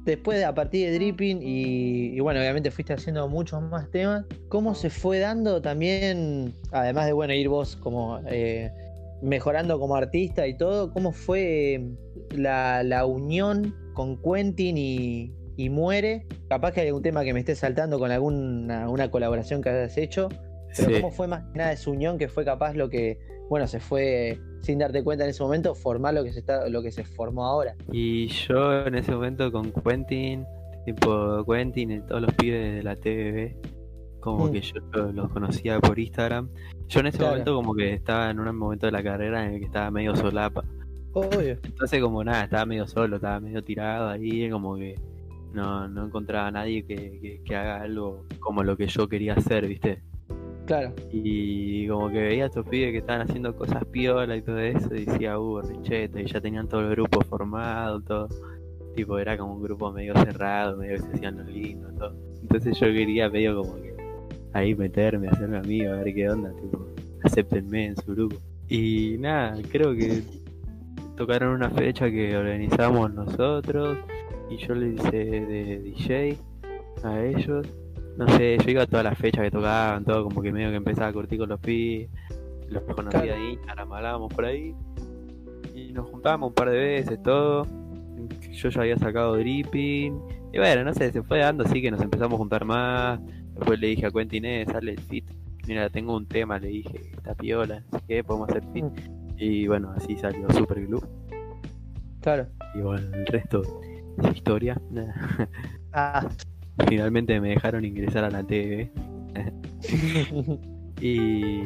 Después, 0.05 0.43
a 0.43 0.53
partir 0.53 0.89
de 0.89 0.95
Dripping, 0.95 1.39
y, 1.41 2.19
bueno, 2.19 2.39
obviamente 2.39 2.71
fuiste 2.71 2.93
haciendo 2.93 3.27
muchos 3.27 3.61
más 3.61 3.89
temas, 3.91 4.25
¿cómo 4.47 4.73
se 4.73 4.89
fue 4.89 5.19
dando 5.19 5.61
también, 5.61 6.53
además 6.71 7.07
de, 7.07 7.13
bueno, 7.13 7.33
ir 7.33 7.49
vos 7.49 7.75
como 7.75 8.19
eh, 8.27 8.71
mejorando 9.21 9.77
como 9.79 9.95
artista 9.95 10.47
y 10.47 10.55
todo, 10.55 10.93
cómo 10.93 11.11
fue 11.11 11.89
la, 12.31 12.83
la 12.83 13.05
unión 13.05 13.75
con 13.93 14.21
Quentin 14.21 14.77
y, 14.77 15.33
y 15.57 15.69
muere. 15.69 16.25
Capaz 16.47 16.71
que 16.71 16.81
hay 16.81 16.87
algún 16.87 17.03
tema 17.03 17.23
que 17.23 17.33
me 17.33 17.39
esté 17.39 17.55
saltando 17.55 17.99
con 17.99 18.11
alguna 18.11 18.89
una 18.89 19.11
colaboración 19.11 19.61
que 19.61 19.69
hayas 19.69 19.97
hecho. 19.97 20.29
Pero 20.77 20.91
cómo 21.01 21.11
fue 21.11 21.27
más 21.27 21.43
que 21.51 21.57
nada 21.57 21.71
esa 21.71 21.89
unión 21.89 22.17
que 22.17 22.27
fue 22.27 22.45
capaz 22.45 22.75
lo 22.75 22.89
que, 22.89 23.17
bueno, 23.49 23.67
se 23.67 23.79
fue 23.79 24.39
sin 24.61 24.79
darte 24.79 25.03
cuenta 25.03 25.23
en 25.23 25.31
ese 25.31 25.41
momento, 25.41 25.73
formar 25.73 26.13
lo 26.13 26.23
que 26.23 26.31
se 26.33 26.39
está, 26.39 26.69
lo 26.69 26.81
que 26.83 26.91
se 26.91 27.03
formó 27.03 27.45
ahora. 27.45 27.75
Y 27.91 28.27
yo 28.27 28.85
en 28.85 28.95
ese 28.95 29.11
momento 29.11 29.51
con 29.51 29.71
Quentin, 29.71 30.45
tipo 30.85 31.43
Quentin 31.45 31.91
y 31.91 32.01
todos 32.01 32.21
los 32.21 32.33
pibes 32.35 32.75
de 32.75 32.83
la 32.83 32.95
TV, 32.95 33.57
como 34.19 34.47
mm. 34.47 34.51
que 34.51 34.61
yo 34.61 34.75
los 35.13 35.31
conocía 35.31 35.79
por 35.79 35.97
Instagram. 35.97 36.49
Yo 36.87 36.99
en 36.99 37.07
ese 37.07 37.23
momento 37.23 37.55
como 37.55 37.73
que 37.73 37.93
estaba 37.93 38.29
en 38.29 38.39
un 38.39 38.55
momento 38.55 38.85
de 38.85 38.91
la 38.91 39.01
carrera 39.01 39.45
en 39.45 39.53
el 39.53 39.59
que 39.59 39.65
estaba 39.65 39.89
medio 39.89 40.15
solapa. 40.15 40.63
Obvio. 41.13 41.57
Entonces 41.63 42.01
como 42.01 42.23
nada, 42.23 42.43
estaba 42.43 42.65
medio 42.65 42.85
solo, 42.87 43.15
estaba 43.15 43.39
medio 43.39 43.63
tirado 43.63 44.09
ahí, 44.09 44.49
como 44.51 44.75
que 44.75 44.95
no, 45.57 45.87
no 45.87 46.05
encontraba 46.05 46.47
a 46.47 46.51
nadie 46.51 46.85
que, 46.85 47.41
haga 47.49 47.81
algo 47.81 48.25
como 48.39 48.63
lo 48.63 48.77
que 48.77 48.87
yo 48.87 49.09
quería 49.09 49.33
hacer, 49.33 49.67
¿viste? 49.67 49.99
Claro. 50.67 50.93
Y 51.11 51.87
como 51.87 52.09
que 52.09 52.19
veía 52.19 52.43
a 52.43 52.47
estos 52.47 52.67
pibes 52.67 52.91
que 52.91 52.97
estaban 52.99 53.27
haciendo 53.27 53.55
cosas 53.55 53.83
piola 53.85 54.35
y 54.35 54.41
todo 54.43 54.59
eso, 54.59 54.93
y 54.93 55.05
decía, 55.05 55.39
uh, 55.39 55.61
richeta, 55.61 56.21
y 56.21 56.25
ya 56.25 56.39
tenían 56.39 56.67
todo 56.67 56.81
el 56.81 56.89
grupo 56.91 57.21
formado, 57.21 58.01
todo. 58.01 58.29
Tipo, 58.95 59.17
era 59.17 59.37
como 59.37 59.55
un 59.55 59.63
grupo 59.63 59.91
medio 59.91 60.13
cerrado, 60.15 60.77
medio 60.77 60.97
que 60.97 61.03
se 61.03 61.11
hacían 61.13 61.37
los 61.37 61.47
lindos, 61.47 61.95
todo. 61.95 62.15
Entonces 62.41 62.79
yo 62.79 62.87
quería 62.87 63.29
medio 63.29 63.61
como 63.63 63.75
que 63.81 63.95
ahí 64.53 64.75
meterme, 64.75 65.27
hacerme 65.29 65.57
amigo, 65.57 65.91
a 65.91 65.97
ver 65.97 66.13
qué 66.13 66.29
onda, 66.29 66.51
tipo, 66.61 66.85
acéptenme 67.23 67.85
en 67.87 67.97
su 67.97 68.13
grupo. 68.13 68.35
Y 68.67 69.15
nada, 69.19 69.57
creo 69.71 69.95
que 69.95 70.21
tocaron 71.15 71.55
una 71.55 71.69
fecha 71.71 72.11
que 72.11 72.37
organizamos 72.37 73.11
nosotros 73.13 73.97
y 74.49 74.57
yo 74.57 74.75
le 74.75 74.89
hice 74.89 75.11
de 75.11 75.79
DJ 75.79 76.37
a 77.03 77.23
ellos. 77.23 77.67
No 78.17 78.27
sé, 78.35 78.57
yo 78.57 78.71
iba 78.71 78.83
a 78.83 78.87
todas 78.87 79.03
las 79.03 79.17
fechas 79.17 79.43
que 79.43 79.51
tocaban, 79.51 80.03
todo 80.03 80.23
como 80.23 80.41
que 80.41 80.51
medio 80.51 80.69
que 80.69 80.77
empezaba 80.77 81.07
a 81.07 81.13
curtir 81.13 81.37
con 81.37 81.49
los 81.49 81.59
pi, 81.59 82.07
los 82.69 82.83
conocía 82.83 83.21
claro. 83.21 83.41
ahí, 83.41 83.59
hablábamos 83.67 84.33
por 84.33 84.45
ahí. 84.45 84.75
Y 85.75 85.91
nos 85.93 86.09
juntábamos 86.09 86.49
un 86.49 86.55
par 86.55 86.71
de 86.71 86.77
veces, 86.77 87.21
todo. 87.21 87.67
Yo 88.51 88.69
ya 88.69 88.81
había 88.81 88.97
sacado 88.97 89.35
dripping. 89.35 90.19
Y 90.51 90.57
bueno, 90.57 90.83
no 90.83 90.93
sé, 90.93 91.11
se 91.11 91.21
fue 91.21 91.39
dando 91.39 91.63
así 91.63 91.81
que 91.81 91.91
nos 91.91 92.01
empezamos 92.01 92.33
a 92.33 92.37
juntar 92.37 92.65
más. 92.65 93.19
Después 93.53 93.79
le 93.79 93.87
dije 93.87 94.07
a 94.07 94.11
Quentin, 94.11 94.45
eh, 94.45 94.65
sale 94.65 94.91
el 94.91 94.99
fit. 94.99 95.25
Mira, 95.67 95.89
tengo 95.89 96.15
un 96.15 96.25
tema, 96.25 96.57
le 96.57 96.69
dije, 96.69 97.11
está 97.15 97.35
piola, 97.35 97.83
así 97.91 98.05
que 98.07 98.23
podemos 98.23 98.49
hacer 98.49 98.63
fit. 98.73 98.85
Mm. 98.85 98.93
Y 99.37 99.67
bueno, 99.67 99.93
así 99.95 100.15
salió 100.15 100.49
Super 100.51 100.85
Glue. 100.87 101.01
Claro. 102.21 102.47
Y 102.73 102.81
bueno, 102.81 103.15
el 103.15 103.25
resto 103.27 103.61
su 104.21 104.29
historia. 104.29 104.79
Ah. 105.93 106.27
Finalmente 106.87 107.41
me 107.41 107.49
dejaron 107.49 107.85
ingresar 107.85 108.23
a 108.23 108.29
la 108.29 108.43
TV. 108.43 108.91
y 111.01 111.61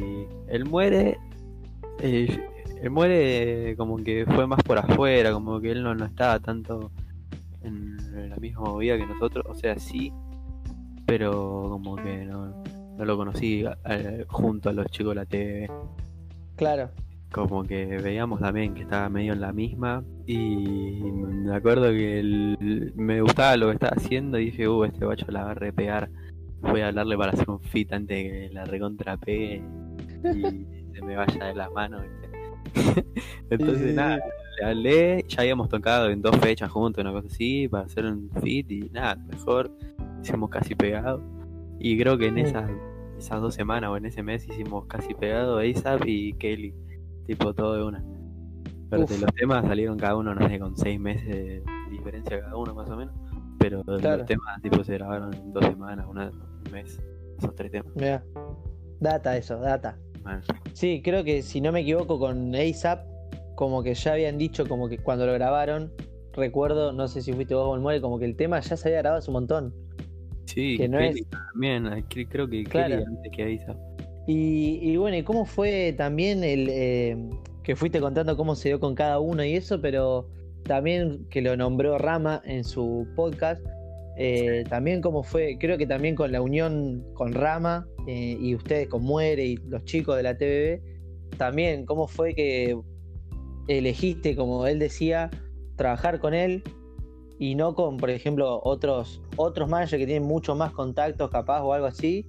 él 0.48 0.64
muere. 0.64 1.18
Eh, 2.00 2.48
él 2.82 2.90
muere 2.90 3.76
como 3.76 3.96
que 3.98 4.24
fue 4.26 4.46
más 4.46 4.62
por 4.62 4.78
afuera, 4.78 5.32
como 5.32 5.60
que 5.60 5.70
él 5.70 5.82
no, 5.82 5.94
no 5.94 6.06
estaba 6.06 6.40
tanto 6.40 6.90
en, 7.62 8.30
la 8.30 8.36
misma 8.36 8.62
movida 8.62 8.96
que 8.96 9.06
nosotros. 9.06 9.44
O 9.48 9.54
sea, 9.54 9.78
sí, 9.78 10.12
pero 11.06 11.68
como 11.70 11.96
que 11.96 12.24
no, 12.24 12.62
no 12.96 13.04
lo 13.04 13.16
conocí 13.16 13.64
eh, 13.84 14.24
junto 14.28 14.70
a 14.70 14.72
los 14.72 14.86
chicos 14.86 15.10
de 15.10 15.14
la 15.14 15.26
TV. 15.26 15.70
Claro 16.56 16.90
como 17.32 17.64
que 17.64 17.84
veíamos 17.98 18.40
también 18.40 18.74
que 18.74 18.82
estaba 18.82 19.08
medio 19.08 19.32
en 19.32 19.40
la 19.40 19.52
misma. 19.52 20.04
Y 20.26 21.00
me 21.02 21.54
acuerdo 21.54 21.90
que 21.90 22.92
me 22.94 23.20
gustaba 23.20 23.56
lo 23.56 23.68
que 23.68 23.74
estaba 23.74 23.96
haciendo 23.96 24.38
y 24.38 24.46
dije, 24.46 24.68
uh, 24.68 24.84
este 24.84 25.04
bacho 25.04 25.26
la 25.30 25.44
va 25.44 25.50
a 25.50 25.54
repegar, 25.54 26.10
voy 26.60 26.82
a 26.82 26.88
hablarle 26.88 27.16
para 27.16 27.32
hacer 27.32 27.50
un 27.50 27.60
fit 27.60 27.92
antes 27.92 28.16
de 28.16 28.30
que 28.30 28.54
la 28.54 28.64
recontrapegue 28.64 29.62
y 30.24 30.66
se 30.94 31.02
me 31.02 31.16
vaya 31.16 31.46
de 31.46 31.54
las 31.54 31.72
manos. 31.72 32.02
Entonces 33.50 33.94
nada, 33.94 34.20
le 34.58 34.66
hablé, 34.66 35.24
ya 35.28 35.40
habíamos 35.40 35.68
tocado 35.68 36.10
en 36.10 36.22
dos 36.22 36.36
fechas 36.36 36.70
juntos, 36.70 37.02
una 37.02 37.12
cosa 37.12 37.26
así, 37.26 37.68
para 37.68 37.84
hacer 37.84 38.06
un 38.06 38.30
fit 38.42 38.70
y 38.70 38.90
nada, 38.90 39.16
mejor, 39.16 39.70
hicimos 40.22 40.50
casi 40.50 40.74
pegado. 40.74 41.20
Y 41.80 41.98
creo 41.98 42.16
que 42.16 42.26
en 42.26 42.38
esas, 42.38 42.70
esas 43.18 43.40
dos 43.40 43.54
semanas 43.54 43.90
o 43.90 43.96
en 43.96 44.06
ese 44.06 44.22
mes 44.22 44.46
hicimos 44.46 44.86
casi 44.86 45.14
pegado 45.14 45.58
ASAP 45.58 46.06
y 46.06 46.32
Kelly, 46.34 46.72
tipo 47.26 47.54
todo 47.54 47.76
de 47.76 47.84
una. 47.84 48.04
Pero 48.90 49.06
de 49.06 49.18
los 49.18 49.34
temas 49.34 49.64
salieron 49.64 49.98
cada 49.98 50.16
uno, 50.16 50.34
no 50.34 50.46
sé, 50.48 50.58
con 50.58 50.76
seis 50.76 51.00
meses 51.00 51.26
de 51.26 51.62
diferencia 51.90 52.40
cada 52.40 52.56
uno 52.56 52.74
más 52.74 52.90
o 52.90 52.96
menos. 52.96 53.14
Pero 53.58 53.82
los 53.86 54.26
temas 54.26 54.60
tipo 54.60 54.84
se 54.84 54.94
grabaron 54.94 55.32
en 55.32 55.52
dos 55.52 55.64
semanas, 55.64 56.06
una, 56.08 56.30
un 56.30 56.72
mes, 56.72 57.00
esos 57.38 57.54
tres 57.54 57.72
temas. 57.72 57.94
Mira, 57.94 58.22
data 59.00 59.36
eso, 59.36 59.58
data. 59.58 59.96
Sí, 60.72 61.00
creo 61.02 61.24
que 61.24 61.42
si 61.42 61.60
no 61.60 61.72
me 61.72 61.80
equivoco 61.80 62.18
con 62.18 62.54
ASAP, 62.54 63.06
como 63.54 63.82
que 63.82 63.94
ya 63.94 64.12
habían 64.12 64.38
dicho 64.38 64.66
como 64.66 64.88
que 64.88 64.98
cuando 64.98 65.26
lo 65.26 65.32
grabaron, 65.32 65.92
recuerdo, 66.32 66.92
no 66.92 67.08
sé 67.08 67.22
si 67.22 67.32
fuiste 67.32 67.54
vos 67.54 67.66
o 67.66 67.74
el 67.74 67.80
muere, 67.80 68.00
como 68.00 68.18
que 68.18 68.24
el 68.24 68.36
tema 68.36 68.60
ya 68.60 68.76
se 68.76 68.88
había 68.88 68.98
grabado 68.98 69.20
hace 69.20 69.30
un 69.30 69.34
montón. 69.34 69.74
Sí, 70.46 70.76
que 70.76 70.88
no 70.88 70.98
es... 70.98 71.16
también, 71.30 72.04
creo 72.28 72.48
que 72.48 72.64
claro. 72.64 72.96
antes 73.06 73.32
que 73.32 73.58
ASAP. 73.58 73.91
Y, 74.26 74.78
y, 74.82 74.96
bueno, 74.96 75.16
¿y 75.16 75.22
cómo 75.22 75.44
fue 75.44 75.94
también 75.96 76.44
el 76.44 76.68
eh, 76.70 77.16
que 77.62 77.74
fuiste 77.74 78.00
contando 78.00 78.36
cómo 78.36 78.54
se 78.54 78.68
dio 78.68 78.80
con 78.80 78.94
cada 78.94 79.18
uno 79.18 79.44
y 79.44 79.54
eso, 79.54 79.80
pero 79.80 80.28
también 80.64 81.26
que 81.28 81.42
lo 81.42 81.56
nombró 81.56 81.98
Rama 81.98 82.40
en 82.44 82.64
su 82.64 83.06
podcast? 83.16 83.60
Eh, 84.16 84.64
también 84.68 85.00
cómo 85.00 85.22
fue, 85.22 85.56
creo 85.58 85.78
que 85.78 85.86
también 85.86 86.14
con 86.14 86.32
la 86.32 86.42
unión 86.42 87.02
con 87.14 87.32
Rama 87.32 87.86
eh, 88.06 88.36
y 88.38 88.54
ustedes 88.54 88.88
con 88.88 89.02
Muere 89.02 89.44
y 89.44 89.56
los 89.56 89.84
chicos 89.84 90.16
de 90.16 90.22
la 90.22 90.36
TVB, 90.36 91.36
también 91.38 91.86
cómo 91.86 92.06
fue 92.06 92.34
que 92.34 92.78
elegiste, 93.68 94.36
como 94.36 94.66
él 94.66 94.78
decía, 94.78 95.30
trabajar 95.76 96.20
con 96.20 96.34
él 96.34 96.62
y 97.38 97.54
no 97.54 97.74
con, 97.74 97.96
por 97.96 98.10
ejemplo, 98.10 98.60
otros, 98.62 99.22
otros 99.36 99.68
managers 99.68 99.98
que 99.98 100.06
tienen 100.06 100.28
mucho 100.28 100.54
más 100.54 100.72
contactos 100.72 101.30
capaz 101.30 101.62
o 101.62 101.72
algo 101.72 101.86
así. 101.86 102.26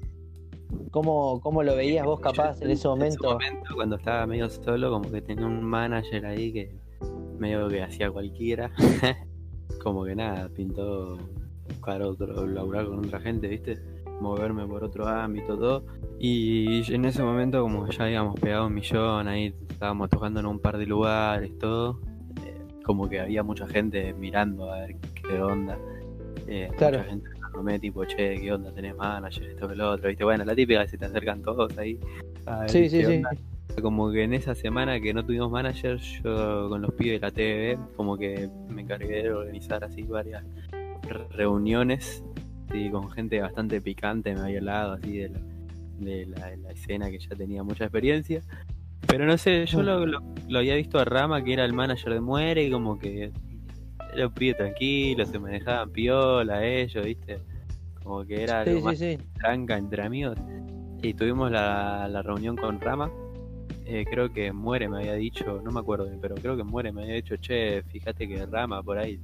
¿Cómo, 0.91 1.41
cómo 1.41 1.63
lo 1.63 1.75
veías 1.75 2.05
vos 2.05 2.19
capaz 2.19 2.61
en 2.61 2.71
ese 2.71 2.87
momento? 2.87 3.31
En 3.31 3.41
ese 3.41 3.51
momento, 3.51 3.75
cuando 3.75 3.95
estaba 3.95 4.27
medio 4.27 4.49
solo, 4.49 4.91
como 4.91 5.09
que 5.11 5.21
tenía 5.21 5.45
un 5.45 5.63
manager 5.63 6.25
ahí 6.25 6.53
que 6.53 6.75
medio 7.37 7.67
que 7.67 7.83
hacía 7.83 8.11
cualquiera. 8.11 8.71
como 9.83 10.05
que 10.05 10.15
nada, 10.15 10.49
pintó 10.49 11.17
buscar 11.67 12.01
otro, 12.01 12.45
laburar 12.47 12.85
con 12.85 12.99
otra 12.99 13.19
gente, 13.19 13.47
¿viste? 13.47 13.79
Moverme 14.21 14.65
por 14.65 14.83
otro 14.83 15.07
ámbito, 15.07 15.57
todo. 15.57 15.85
Y 16.19 16.93
en 16.93 17.05
ese 17.05 17.23
momento, 17.23 17.61
como 17.61 17.87
ya 17.87 18.05
habíamos 18.05 18.39
pegado 18.39 18.67
un 18.67 18.73
millón, 18.73 19.27
ahí 19.27 19.53
estábamos 19.69 20.09
tocando 20.09 20.39
en 20.39 20.45
un 20.45 20.59
par 20.59 20.77
de 20.77 20.85
lugares, 20.85 21.57
todo, 21.57 21.99
eh, 22.45 22.61
como 22.83 23.09
que 23.09 23.19
había 23.19 23.43
mucha 23.43 23.67
gente 23.67 24.13
mirando 24.13 24.71
a 24.71 24.81
ver 24.81 24.95
qué 25.15 25.41
onda. 25.41 25.77
Eh, 26.47 26.69
claro. 26.77 26.99
Mucha 26.99 27.09
gente 27.09 27.29
tipo, 27.79 28.05
che, 28.05 28.39
¿qué 28.39 28.51
onda? 28.51 28.71
¿Tenés 28.71 28.95
manager? 28.95 29.43
Esto 29.43 29.67
que 29.67 29.75
lo 29.75 29.91
otro, 29.91 30.09
¿viste? 30.09 30.23
Bueno, 30.23 30.45
la 30.45 30.55
típica, 30.55 30.87
se 30.87 30.97
te 30.97 31.05
acercan 31.05 31.41
todos 31.41 31.77
ahí. 31.77 31.99
sí, 32.67 32.89
sí, 32.89 33.03
sí. 33.03 33.21
Como 33.81 34.11
que 34.11 34.23
en 34.23 34.33
esa 34.33 34.53
semana 34.53 34.99
que 34.99 35.13
no 35.13 35.25
tuvimos 35.25 35.49
manager, 35.49 35.97
yo 35.97 36.69
con 36.69 36.81
los 36.81 36.91
pibes 36.93 37.19
de 37.21 37.27
la 37.27 37.31
TV, 37.31 37.79
como 37.95 38.17
que 38.17 38.49
me 38.69 38.81
encargué 38.81 39.23
de 39.23 39.31
organizar 39.31 39.83
así 39.83 40.03
varias 40.03 40.43
reuniones 41.31 42.23
con 42.91 43.09
gente 43.11 43.39
bastante 43.39 43.81
picante, 43.81 44.33
me 44.33 44.41
había 44.41 44.57
hablado 44.57 44.93
así 44.93 45.17
de 45.17 45.29
la, 45.29 45.39
de 45.99 46.25
la, 46.57 46.71
escena 46.71 47.09
que 47.11 47.19
ya 47.19 47.35
tenía 47.35 47.63
mucha 47.63 47.85
experiencia. 47.85 48.41
Pero 49.07 49.25
no 49.25 49.37
sé, 49.37 49.65
yo 49.65 49.83
lo, 49.83 50.05
lo, 50.05 50.21
había 50.57 50.75
visto 50.75 50.97
a 50.97 51.05
Rama, 51.05 51.43
que 51.43 51.53
era 51.53 51.65
el 51.65 51.73
manager 51.73 52.13
de 52.13 52.21
Muere, 52.21 52.63
y 52.63 52.71
como 52.71 52.97
que 52.97 53.31
era 54.15 54.27
un 54.27 54.33
pibe 54.33 54.53
tranquilo, 54.53 55.25
se 55.25 55.39
manejaban 55.39 55.91
piola 55.91 56.65
ellos, 56.65 57.05
¿viste? 57.05 57.39
Como 58.03 58.25
que 58.25 58.43
era 58.43 58.65
lo 58.65 58.81
más 58.81 58.99
tranca 59.35 59.77
entre 59.77 60.03
amigos. 60.03 60.37
Y 61.01 61.13
tuvimos 61.13 61.51
la, 61.51 62.07
la 62.09 62.21
reunión 62.21 62.55
con 62.55 62.79
Rama. 62.79 63.11
Eh, 63.85 64.05
creo 64.09 64.31
que 64.31 64.53
Muere 64.53 64.87
me 64.87 64.99
había 64.99 65.13
dicho, 65.15 65.61
no 65.61 65.71
me 65.71 65.81
acuerdo 65.81 66.07
pero 66.21 66.35
creo 66.35 66.55
que 66.55 66.63
Muere 66.63 66.93
me 66.93 67.03
había 67.03 67.15
dicho, 67.15 67.35
che, 67.35 67.83
fíjate 67.83 68.27
que 68.27 68.45
Rama 68.45 68.81
por 68.81 68.97
ahí 68.97 69.19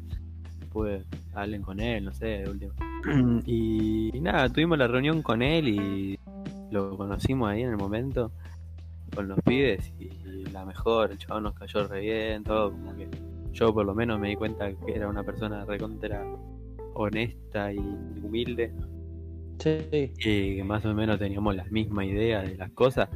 después 0.59 1.05
hablen 1.33 1.61
con 1.61 1.79
él, 1.79 2.03
no 2.03 2.13
sé, 2.13 2.25
de 2.25 2.49
último. 2.49 2.73
y, 3.45 4.11
nada, 4.19 4.49
tuvimos 4.49 4.77
la 4.77 4.87
reunión 4.87 5.21
con 5.21 5.41
él 5.41 5.67
y 5.69 6.19
lo 6.71 6.97
conocimos 6.97 7.49
ahí 7.49 7.63
en 7.63 7.69
el 7.69 7.77
momento 7.77 8.31
con 9.15 9.27
los 9.27 9.39
pibes 9.41 9.91
y 9.99 10.09
la 10.51 10.65
mejor, 10.65 11.11
el 11.11 11.17
chaval 11.17 11.43
nos 11.43 11.55
cayó 11.55 11.87
re 11.87 12.01
bien, 12.01 12.43
todo 12.43 12.71
como 12.71 12.95
que 12.95 13.07
yo 13.51 13.73
por 13.73 13.85
lo 13.85 13.93
menos 13.93 14.19
me 14.19 14.29
di 14.29 14.35
cuenta 14.35 14.71
que 14.71 14.93
era 14.93 15.07
una 15.07 15.23
persona 15.23 15.65
recontra 15.65 16.23
honesta 16.93 17.73
y 17.73 17.79
humilde. 17.79 18.71
Sí. 19.59 19.79
Y 19.91 20.55
que 20.57 20.63
más 20.63 20.85
o 20.85 20.93
menos 20.93 21.19
teníamos 21.19 21.55
la 21.55 21.65
misma 21.65 22.05
idea 22.05 22.41
de 22.41 22.55
las 22.55 22.71
cosas. 22.71 23.09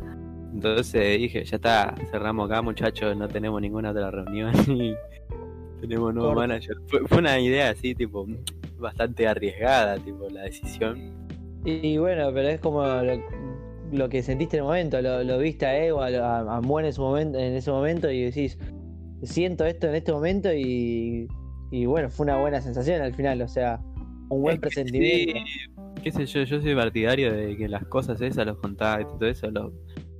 Entonces 0.54 1.20
dije, 1.20 1.44
ya 1.46 1.56
está, 1.56 1.96
cerramos 2.12 2.50
acá 2.50 2.62
muchachos, 2.62 3.16
no 3.18 3.28
tenemos 3.28 3.62
ninguna 3.62 3.92
otra 3.92 4.12
reunión 4.12 4.52
y 4.68 4.94
tenemos 5.82 6.14
nuevo 6.14 6.34
manager. 6.34 6.78
Fue, 6.88 7.02
una 7.18 7.40
idea 7.40 7.72
así, 7.72 7.96
tipo, 7.96 8.28
bastante 8.78 9.28
arriesgada, 9.28 9.98
tipo, 9.98 10.30
la 10.30 10.44
decisión. 10.44 11.12
Y, 11.66 11.98
bueno, 11.98 12.30
pero 12.34 12.50
es 12.50 12.60
como 12.60 12.84
lo, 13.92 14.10
que 14.10 14.22
sentiste 14.22 14.58
en 14.58 14.64
el 14.64 14.68
momento, 14.68 15.02
lo, 15.02 15.38
viste 15.40 15.66
a 15.66 15.84
Evo, 15.84 16.02
a, 16.02 16.08
a, 16.08 16.58
en, 16.60 16.94
momento, 16.98 17.40
en 17.40 17.54
ese 17.56 17.72
momento 17.72 18.12
y 18.12 18.24
decís, 18.24 18.58
siento 19.26 19.66
esto 19.66 19.88
en 19.88 19.96
este 19.96 20.12
momento 20.12 20.54
y, 20.54 21.28
y 21.72 21.86
bueno, 21.86 22.10
fue 22.10 22.26
una 22.26 22.38
buena 22.38 22.62
sensación 22.62 23.02
al 23.02 23.14
final, 23.14 23.42
o 23.42 23.48
sea, 23.48 23.80
un 24.30 24.42
buen 24.42 24.60
presentimiento. 24.60 25.40
qué 26.02 26.12
sé 26.12 26.26
yo, 26.26 26.44
yo 26.44 26.62
soy 26.62 26.76
partidario 26.76 27.34
de 27.34 27.56
que 27.58 27.68
las 27.68 27.86
cosas 27.86 28.22
esas, 28.22 28.46
los 28.46 28.58
contactos, 28.58 29.18
todo 29.20 29.30
eso, 29.30 29.52
lo, 29.52 29.74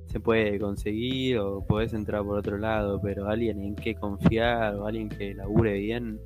se 0.06 0.20
puede 0.20 0.60
conseguir 0.60 1.38
o 1.38 1.64
podés 1.66 1.92
entrar 1.92 2.22
por 2.22 2.38
otro 2.38 2.56
lado, 2.56 3.00
pero 3.02 3.28
alguien 3.28 3.60
en 3.62 3.74
que 3.74 3.96
confiar 3.96 4.76
o 4.76 4.86
alguien 4.86 5.08
que 5.08 5.34
labure 5.34 5.72
bien 5.74 6.20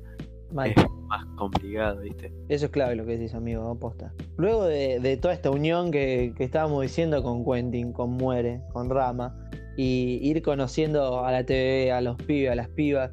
es 0.65 0.75
más 1.07 1.25
complicado, 1.37 2.01
¿viste? 2.01 2.31
Eso 2.49 2.65
es 2.65 2.71
clave 2.71 2.95
lo 2.95 3.05
que 3.05 3.17
decís, 3.17 3.33
amigo, 3.33 3.67
aposta. 3.67 4.13
Luego 4.37 4.65
de, 4.65 5.17
toda 5.21 5.33
esta 5.33 5.49
unión 5.49 5.89
que, 5.91 6.33
estábamos 6.37 6.83
diciendo 6.83 7.23
con 7.23 7.43
Quentin, 7.43 7.91
con 7.91 8.11
Muere, 8.11 8.61
con 8.73 8.91
Rama, 8.91 9.35
y 9.81 10.19
ir 10.21 10.41
conociendo 10.41 11.23
a 11.23 11.31
la 11.31 11.45
TV, 11.45 11.93
a 11.93 12.01
los 12.01 12.17
pibes, 12.17 12.51
a 12.51 12.55
las 12.55 12.67
pibas, 12.67 13.11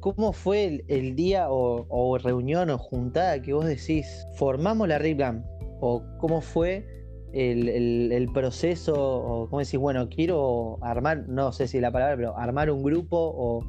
¿cómo 0.00 0.34
fue 0.34 0.84
el, 0.86 1.16
día 1.16 1.46
o, 1.48 2.18
reunión 2.18 2.68
o 2.68 2.76
juntada 2.76 3.40
que 3.40 3.54
vos 3.54 3.64
decís, 3.64 4.06
formamos 4.36 4.86
la 4.86 4.98
RIPLAM? 4.98 5.42
¿O 5.80 6.02
cómo 6.18 6.42
fue 6.42 6.86
el, 7.32 7.70
el, 8.12 8.28
proceso, 8.34 8.92
o 8.98 9.48
cómo 9.48 9.60
decís, 9.60 9.80
bueno, 9.80 10.10
quiero 10.10 10.76
armar, 10.82 11.26
no 11.26 11.52
sé 11.52 11.66
si 11.66 11.80
la 11.80 11.90
palabra, 11.90 12.16
pero 12.16 12.36
armar 12.36 12.70
un 12.70 12.82
grupo, 12.82 13.16
o, 13.16 13.64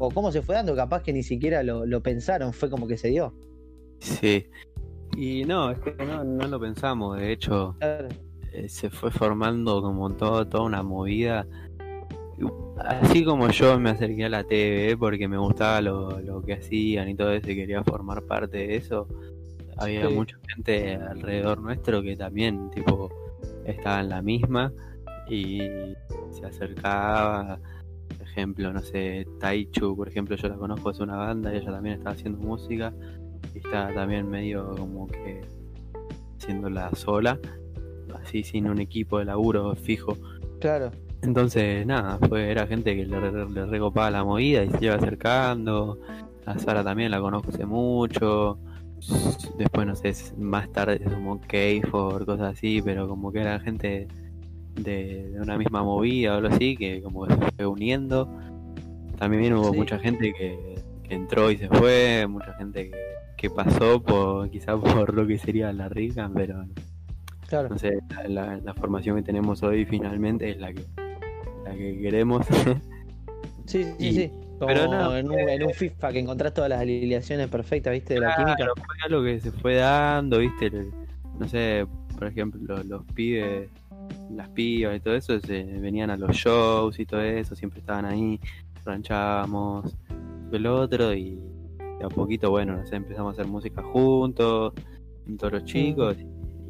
o 0.00 0.10
cómo 0.10 0.32
se 0.32 0.42
fue 0.42 0.56
dando, 0.56 0.74
capaz 0.74 1.04
que 1.04 1.12
ni 1.12 1.22
siquiera 1.22 1.62
lo, 1.62 1.86
lo, 1.86 2.02
pensaron, 2.02 2.52
fue 2.52 2.68
como 2.68 2.88
que 2.88 2.96
se 2.96 3.10
dio. 3.10 3.32
Sí, 4.00 4.44
y 5.16 5.44
no, 5.44 5.70
es 5.70 5.78
que 5.78 5.94
no, 6.04 6.24
no 6.24 6.48
lo 6.48 6.58
pensamos, 6.58 7.16
de 7.16 7.30
hecho, 7.30 7.76
se 8.68 8.90
fue 8.90 9.10
formando 9.10 9.82
como 9.82 10.10
todo, 10.14 10.46
toda 10.46 10.64
una 10.64 10.82
movida. 10.82 11.46
Así 12.78 13.24
como 13.24 13.48
yo 13.50 13.78
me 13.78 13.90
acerqué 13.90 14.24
a 14.24 14.28
la 14.30 14.44
TV 14.44 14.96
porque 14.96 15.28
me 15.28 15.36
gustaba 15.36 15.80
lo, 15.82 16.20
lo 16.20 16.42
que 16.42 16.54
hacían 16.54 17.08
y 17.08 17.14
todo 17.14 17.32
eso 17.32 17.50
y 17.50 17.56
quería 17.56 17.84
formar 17.84 18.22
parte 18.22 18.58
de 18.58 18.76
eso, 18.76 19.06
había 19.80 20.08
mucha 20.10 20.36
gente 20.54 20.94
alrededor 20.94 21.60
nuestro 21.60 22.02
que 22.02 22.16
también, 22.16 22.70
tipo, 22.70 23.10
estaba 23.64 24.00
en 24.00 24.08
la 24.10 24.22
misma 24.22 24.72
y 25.28 25.58
se 26.30 26.46
acercaba. 26.46 27.58
Por 28.18 28.26
ejemplo, 28.26 28.72
no 28.72 28.80
sé, 28.80 29.26
Taichu, 29.38 29.96
por 29.96 30.08
ejemplo, 30.08 30.36
yo 30.36 30.48
la 30.48 30.56
conozco, 30.56 30.90
es 30.90 31.00
una 31.00 31.16
banda 31.16 31.52
y 31.52 31.58
ella 31.58 31.72
también 31.72 31.96
está 31.96 32.10
haciendo 32.10 32.38
música 32.38 32.92
y 33.54 33.58
está 33.58 33.92
también 33.94 34.28
medio 34.28 34.74
como 34.76 35.06
que 35.06 35.40
haciéndola 36.38 36.90
sola, 36.94 37.38
así 38.16 38.42
sin 38.42 38.68
un 38.68 38.80
equipo 38.80 39.18
de 39.18 39.26
laburo 39.26 39.74
fijo. 39.76 40.16
Claro. 40.60 40.90
Entonces, 41.22 41.86
nada, 41.86 42.18
fue, 42.28 42.50
era 42.50 42.66
gente 42.66 42.96
que 42.96 43.04
le, 43.04 43.46
le 43.46 43.66
recopaba 43.66 44.10
la 44.10 44.24
movida 44.24 44.64
y 44.64 44.70
se 44.70 44.84
iba 44.86 44.94
acercando. 44.94 45.98
A 46.46 46.58
Sara 46.58 46.82
también 46.82 47.10
la 47.10 47.20
conozco 47.20 47.50
hace 47.50 47.66
mucho 47.66 48.58
después 49.56 49.86
no 49.86 49.96
sé, 49.96 50.14
más 50.36 50.70
tarde 50.72 51.00
como 51.00 51.40
o 51.92 52.24
cosas 52.26 52.52
así, 52.52 52.82
pero 52.82 53.08
como 53.08 53.32
que 53.32 53.40
era 53.40 53.58
gente 53.60 54.08
de, 54.74 55.32
una 55.40 55.56
misma 55.56 55.82
movida 55.82 56.34
o 56.34 56.36
algo 56.36 56.48
así, 56.54 56.76
que 56.76 57.02
como 57.02 57.26
que 57.26 57.34
se 57.34 57.50
fue 57.56 57.66
uniendo. 57.66 58.28
También 59.18 59.54
hubo 59.54 59.72
mucha 59.72 59.98
gente 59.98 60.32
que, 60.32 60.80
entró 61.08 61.50
y 61.50 61.56
se 61.56 61.68
fue, 61.68 62.26
mucha 62.28 62.54
gente 62.54 62.90
que, 63.36 63.50
pasó 63.50 64.02
por 64.02 64.50
quizá 64.50 64.76
por 64.76 65.14
lo 65.14 65.26
que 65.26 65.38
sería 65.38 65.72
la 65.72 65.88
rica, 65.88 66.30
pero 66.32 66.64
claro. 67.50 67.68
no 67.68 67.78
sé, 67.78 67.98
la, 68.26 68.74
formación 68.74 69.16
que 69.16 69.22
tenemos 69.22 69.62
hoy 69.62 69.84
finalmente 69.84 70.50
es 70.50 70.58
la 70.58 70.72
que, 70.72 70.84
la 71.64 71.74
que 71.74 72.00
queremos. 72.00 72.46
sí, 73.66 73.84
sí, 73.98 74.12
sí. 74.14 74.32
Pero 74.66 74.88
no, 74.88 75.16
en, 75.16 75.62
un, 75.62 75.72
FIFA 75.72 76.12
que 76.12 76.18
encontrás 76.18 76.52
todas 76.52 76.68
las 76.68 76.80
alineaciones 76.80 77.48
perfectas, 77.48 77.92
¿viste? 77.92 78.14
De 78.14 78.20
la 78.20 78.36
química. 78.36 78.66
Fue 78.76 78.94
algo 79.06 79.24
que 79.24 79.40
se 79.40 79.52
fue 79.52 79.76
dando, 79.76 80.38
¿viste? 80.38 80.70
No 81.38 81.48
sé, 81.48 81.86
por 82.18 82.28
ejemplo, 82.28 82.82
los, 82.84 83.02
pibes, 83.14 83.70
las 84.30 84.48
pibas 84.50 84.96
y 84.96 85.00
todo 85.00 85.14
eso, 85.14 85.40
se 85.40 85.62
venían 85.64 86.10
a 86.10 86.16
los 86.16 86.36
shows 86.36 86.98
y 86.98 87.06
todo 87.06 87.22
eso, 87.22 87.56
siempre 87.56 87.80
estaban 87.80 88.04
ahí, 88.04 88.38
ranchábamos, 88.84 89.96
el 90.52 90.66
otro 90.66 91.14
y 91.14 91.40
a 92.04 92.08
poquito, 92.08 92.50
bueno, 92.50 92.76
no 92.76 92.86
sé, 92.86 92.96
empezamos 92.96 93.30
a 93.30 93.40
hacer 93.40 93.50
música 93.50 93.82
juntos, 93.82 94.74
todos 95.38 95.52
los 95.52 95.64
chicos, 95.64 96.16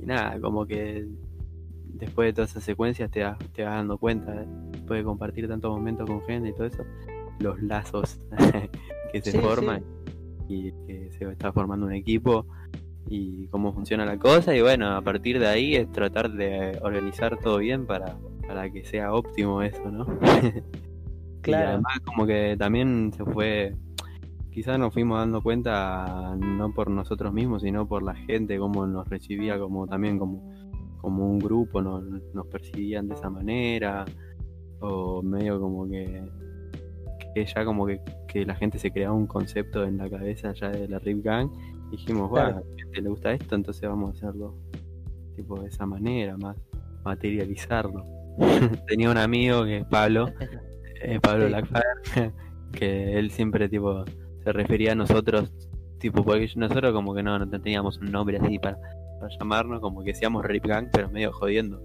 y, 0.01 0.07
nada, 0.07 0.41
como 0.41 0.67
que 0.67 1.07
después 1.95 2.29
de 2.29 2.33
todas 2.33 2.51
esas 2.51 2.65
secuencias 2.65 3.11
te, 3.11 3.21
te 3.53 3.65
vas 3.65 3.75
dando 3.75 3.99
cuenta, 3.99 4.33
después 4.73 5.01
de 5.01 5.05
compartir 5.05 5.49
tantos 5.49 5.71
momentos 5.71 6.09
con 6.09 6.23
gente 6.23 6.51
y 6.51 6.53
todo 6.53 6.67
eso, 6.67 6.85
los 7.41 7.61
lazos 7.63 8.19
que 9.13 9.21
se 9.21 9.41
forman 9.41 9.85
y 10.49 10.73
que 10.87 11.11
se 11.13 11.25
está 11.31 11.53
formando 11.53 11.87
un 11.87 11.93
equipo 11.93 12.47
y 13.09 13.47
cómo 13.49 13.73
funciona 13.73 14.05
la 14.05 14.19
cosa 14.19 14.55
y 14.55 14.61
bueno, 14.61 14.95
a 14.95 15.03
partir 15.03 15.39
de 15.39 15.47
ahí 15.47 15.75
es 15.75 15.91
tratar 15.91 16.33
de 16.33 16.79
organizar 16.83 17.39
todo 17.39 17.59
bien 17.59 17.87
para, 17.87 18.17
para 18.47 18.71
que 18.71 18.85
sea 18.85 19.13
óptimo 19.13 19.63
eso, 19.63 19.91
¿no? 19.91 20.07
claro. 21.43 21.65
Y 21.65 21.73
además 21.73 22.01
como 22.05 22.27
que 22.27 22.57
también 22.59 23.13
se 23.17 23.25
fue, 23.25 23.75
quizás 24.51 24.79
nos 24.79 24.93
fuimos 24.93 25.19
dando 25.19 25.43
cuenta 25.43 26.37
no 26.37 26.73
por 26.73 26.91
nosotros 26.91 27.33
mismos, 27.33 27.63
sino 27.63 27.87
por 27.87 28.03
la 28.03 28.15
gente, 28.15 28.59
cómo 28.59 28.87
nos 28.87 29.09
recibía 29.09 29.59
como 29.59 29.87
también 29.87 30.19
como, 30.19 30.43
como 31.01 31.27
un 31.27 31.39
grupo, 31.39 31.81
nos, 31.83 32.05
nos 32.35 32.47
percibían 32.47 33.09
de 33.09 33.15
esa 33.15 33.31
manera, 33.31 34.05
o 34.81 35.23
medio 35.23 35.61
como 35.61 35.89
que 35.89 36.23
que 37.35 37.45
ya 37.45 37.65
como 37.65 37.87
que, 37.87 38.01
la 38.45 38.55
gente 38.55 38.79
se 38.79 38.91
creaba 38.91 39.15
un 39.15 39.27
concepto 39.27 39.85
en 39.85 39.99
la 39.99 40.09
cabeza 40.09 40.53
ya 40.53 40.71
de 40.71 40.89
la 40.89 40.99
Rip 40.99 41.25
Gang. 41.25 41.51
Y 41.89 41.97
dijimos, 41.97 42.31
bueno, 42.31 42.49
a 42.49 42.53
la 42.53 42.63
gente 42.77 43.03
le 43.03 43.09
gusta 43.09 43.33
esto, 43.33 43.55
entonces 43.55 43.89
vamos 43.89 44.15
a 44.15 44.19
hacerlo 44.19 44.57
tipo 45.37 45.61
de 45.61 45.69
esa 45.69 45.87
manera, 45.87 46.37
más 46.37 46.57
materializarlo. 47.05 48.05
Tenía 48.89 49.11
un 49.11 49.19
amigo 49.19 49.65
que 49.65 49.79
es 49.79 49.85
Pablo, 49.87 50.29
eh, 51.03 51.19
Pablo 51.21 51.47
Blackfire, 51.47 52.33
que 52.73 53.19
él 53.19 53.31
siempre 53.31 53.69
tipo 53.69 54.05
se 54.43 54.53
refería 54.53 54.93
a 54.93 54.95
nosotros, 54.95 55.53
tipo, 55.99 56.25
porque 56.25 56.51
nosotros 56.57 56.93
como 56.93 57.15
que 57.15 57.23
no, 57.23 57.39
no 57.39 57.49
teníamos 57.61 57.99
un 57.99 58.11
nombre 58.11 58.39
así 58.39 58.59
para, 58.59 58.79
para 59.19 59.37
llamarnos, 59.39 59.81
como 59.81 60.03
que 60.03 60.13
decíamos 60.13 60.45
Rip 60.45 60.67
Gang, 60.67 60.89
pero 60.93 61.11
medio 61.11 61.33
jodiendo. 61.33 61.83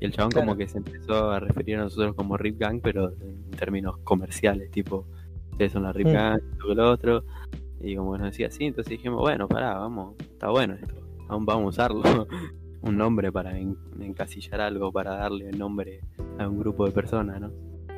Y 0.00 0.04
el 0.04 0.12
chabón 0.12 0.32
como 0.32 0.56
que 0.56 0.68
se 0.68 0.78
empezó 0.78 1.30
a 1.30 1.40
referir 1.40 1.76
a 1.76 1.84
nosotros 1.84 2.14
como 2.14 2.36
Rip 2.36 2.58
Gang, 2.58 2.80
pero 2.82 3.12
en 3.20 3.50
términos 3.52 3.98
comerciales, 4.04 4.70
tipo, 4.70 5.06
ustedes 5.52 5.72
son 5.72 5.84
la 5.84 5.92
Rip 5.92 6.08
mm. 6.08 6.12
Gang, 6.12 6.40
esto 6.52 6.68
que 6.68 6.74
lo 6.74 6.90
otro. 6.90 7.24
Y 7.80 7.96
como 7.96 8.16
nos 8.16 8.28
decía 8.28 8.48
así, 8.48 8.64
entonces 8.64 8.90
dijimos, 8.90 9.20
bueno, 9.20 9.48
pará, 9.48 9.78
vamos, 9.78 10.16
está 10.20 10.50
bueno 10.50 10.74
esto, 10.74 10.94
vamos 11.28 11.64
a 11.64 11.68
usarlo. 11.68 12.02
un 12.82 12.96
nombre 12.96 13.32
para 13.32 13.58
encasillar 13.58 14.60
algo, 14.60 14.92
para 14.92 15.16
darle 15.16 15.48
el 15.48 15.58
nombre 15.58 16.00
a 16.38 16.48
un 16.48 16.58
grupo 16.58 16.86
de 16.86 16.92
personas, 16.92 17.40
¿no? 17.40 17.50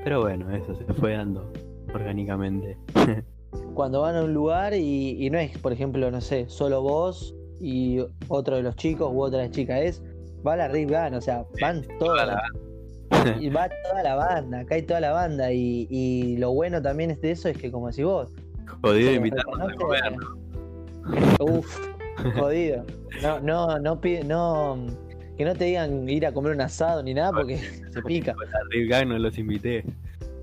Pero 0.03 0.23
bueno, 0.23 0.51
eso 0.51 0.75
se 0.75 0.85
fue 0.95 1.13
dando 1.13 1.53
orgánicamente. 1.93 2.79
Cuando 3.75 4.03
van 4.03 4.17
a 4.17 4.25
un 4.25 4.35
lugar 4.35 4.75
y, 4.75 5.25
y 5.25 5.31
no 5.31 5.39
es, 5.39 5.57
por 5.59 5.73
ejemplo, 5.73 6.11
no 6.11 6.21
sé, 6.21 6.49
solo 6.49 6.83
vos 6.83 7.35
y 7.61 8.01
otro 8.29 8.57
de 8.57 8.63
los 8.63 8.77
chicos 8.77 9.11
u 9.13 9.23
otra 9.23 9.51
chica, 9.51 9.81
es 9.81 10.03
va 10.47 10.57
la 10.57 10.69
Rip 10.69 10.91
Gun, 10.91 11.15
o 11.15 11.21
sea, 11.21 11.45
van 11.61 11.83
toda 11.99 12.27
la 12.27 12.43
y 13.41 13.49
va 13.49 13.69
toda 13.69 14.03
la 14.03 14.15
banda, 14.15 14.61
acá 14.61 14.75
hay 14.75 14.83
toda 14.83 15.01
la 15.01 15.13
banda. 15.13 15.53
Y, 15.53 15.87
y 15.91 16.37
lo 16.37 16.53
bueno 16.53 16.81
también 16.83 17.11
es 17.11 17.21
de 17.21 17.33
eso 17.33 17.49
es 17.49 17.57
que 17.57 17.71
como 17.71 17.91
si 17.93 18.03
vos. 18.03 18.33
Jodido 18.83 19.13
invitarnos 19.13 19.73
a 19.73 19.75
comer. 19.77 20.17
Uf, 21.41 21.81
jodido. 22.37 22.85
No, 23.23 23.41
no, 23.41 23.79
no 23.79 24.01
pide, 24.01 24.25
no 24.25 24.87
que 25.37 25.45
no 25.45 25.55
te 25.55 25.65
digan 25.67 26.09
ir 26.09 26.27
a 26.27 26.33
comer 26.33 26.53
un 26.53 26.61
asado 26.61 27.03
ni 27.03 27.15
nada 27.15 27.33
porque 27.33 27.59
se 27.59 28.03
pica. 28.03 28.35
La 28.35 28.61
Rip 28.71 28.93
Gun 28.93 29.09
no 29.11 29.19
los 29.19 29.39
invité. 29.39 29.85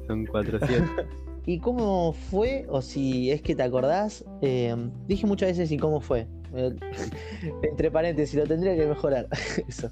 Son 0.07 0.25
400. 0.25 1.05
¿Y 1.45 1.59
cómo 1.59 2.13
fue? 2.13 2.65
O 2.69 2.81
si 2.81 3.31
es 3.31 3.41
que 3.41 3.55
te 3.55 3.63
acordás, 3.63 4.25
eh, 4.41 4.75
dije 5.07 5.27
muchas 5.27 5.49
veces 5.49 5.71
y 5.71 5.77
cómo 5.77 6.01
fue. 6.01 6.27
Entre 7.63 7.91
paréntesis, 7.91 8.35
lo 8.35 8.45
tendría 8.45 8.75
que 8.75 8.87
mejorar. 8.87 9.27
Eso. 9.67 9.89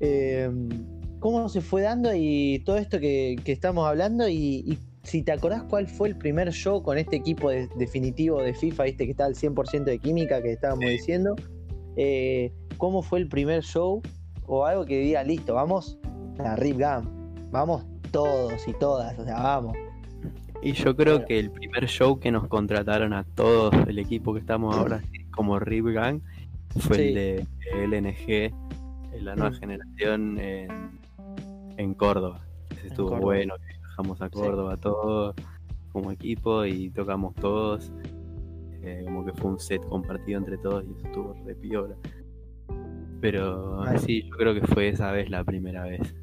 Eh, 0.00 0.50
¿Cómo 1.20 1.48
se 1.48 1.60
fue 1.60 1.82
dando 1.82 2.10
y 2.14 2.62
todo 2.66 2.76
esto 2.76 3.00
que, 3.00 3.36
estamos 3.46 3.86
hablando? 3.86 4.28
Y, 4.28 4.78
si 5.02 5.22
te 5.22 5.32
acordás 5.32 5.62
cuál 5.64 5.86
fue 5.86 6.08
el 6.08 6.16
primer 6.16 6.50
show 6.50 6.82
con 6.82 6.96
este 6.96 7.16
equipo 7.16 7.50
definitivo 7.50 8.40
de 8.40 8.54
FIFA, 8.54 8.84
¿viste? 8.84 9.04
que 9.04 9.10
está 9.10 9.26
al 9.26 9.34
100% 9.34 9.84
de 9.84 9.98
química 9.98 10.42
que 10.42 10.52
estábamos 10.52 10.86
diciendo. 10.88 11.36
Eh, 11.96 12.50
¿Cómo 12.78 13.02
fue 13.02 13.18
el 13.18 13.28
primer 13.28 13.62
show? 13.62 14.00
O 14.46 14.64
algo 14.64 14.86
que 14.86 14.98
diga, 14.98 15.22
listo, 15.22 15.54
vamos 15.54 15.98
a 16.38 16.56
Rip 16.56 16.78
Gam. 16.78 17.10
Vamos 17.50 17.84
todos 18.12 18.66
y 18.66 18.72
todas, 18.74 19.18
o 19.18 19.24
sea, 19.24 19.42
vamos. 19.42 19.76
Y 20.64 20.72
yo 20.72 20.96
creo 20.96 21.26
que 21.26 21.38
el 21.38 21.50
primer 21.50 21.86
show 21.86 22.18
que 22.18 22.32
nos 22.32 22.48
contrataron 22.48 23.12
a 23.12 23.22
todos, 23.22 23.74
el 23.86 23.98
equipo 23.98 24.32
que 24.32 24.40
estamos 24.40 24.74
ahora 24.74 25.02
como 25.30 25.58
Rip 25.58 25.84
Gang, 25.88 26.22
fue 26.80 27.08
el 27.08 27.14
de 27.14 27.46
LNG, 27.86 29.22
la 29.22 29.36
nueva 29.36 29.50
mm. 29.50 29.60
generación 29.60 30.38
en, 30.40 31.94
Córdoba. 31.94 32.46
Ese 32.70 32.86
estuvo 32.86 33.14
bueno, 33.18 33.56
viajamos 33.58 34.22
a 34.22 34.30
Córdoba 34.30 34.78
todos 34.78 35.34
como 35.92 36.10
equipo 36.10 36.64
y 36.64 36.88
tocamos 36.88 37.34
todos. 37.34 37.92
Eh, 38.82 39.02
como 39.04 39.22
que 39.22 39.34
fue 39.34 39.50
un 39.50 39.60
set 39.60 39.86
compartido 39.86 40.38
entre 40.38 40.56
todos 40.56 40.82
y 40.84 40.92
eso 40.92 41.06
estuvo 41.06 41.34
re 41.44 41.54
piola. 41.56 41.94
Pero 43.20 43.84
sí, 43.98 44.22
yo 44.30 44.36
creo 44.38 44.54
que 44.54 44.66
fue 44.66 44.88
esa 44.88 45.12
vez 45.12 45.28
la 45.28 45.44
primera 45.44 45.84
vez. 45.84 46.14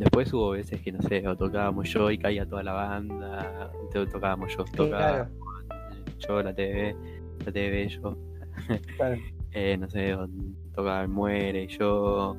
Después 0.00 0.32
hubo 0.32 0.52
veces 0.52 0.80
que 0.80 0.92
no 0.92 1.02
sé, 1.02 1.28
o 1.28 1.36
tocábamos 1.36 1.86
yo 1.90 2.10
y 2.10 2.16
caía 2.16 2.46
toda 2.46 2.62
la 2.62 2.72
banda, 2.72 3.70
tocábamos 4.10 4.50
yo, 4.56 4.64
tocábamos 4.64 5.28
yo, 6.26 6.42
la 6.42 6.54
TV, 6.54 6.96
la 7.44 7.52
TV, 7.52 7.88
yo. 7.88 8.16
Eh, 9.52 9.76
no 9.76 9.90
sé, 9.90 10.16
tocaba 10.76 11.02
el 11.02 11.08
Muere 11.08 11.64
y 11.64 11.66
yo, 11.66 12.36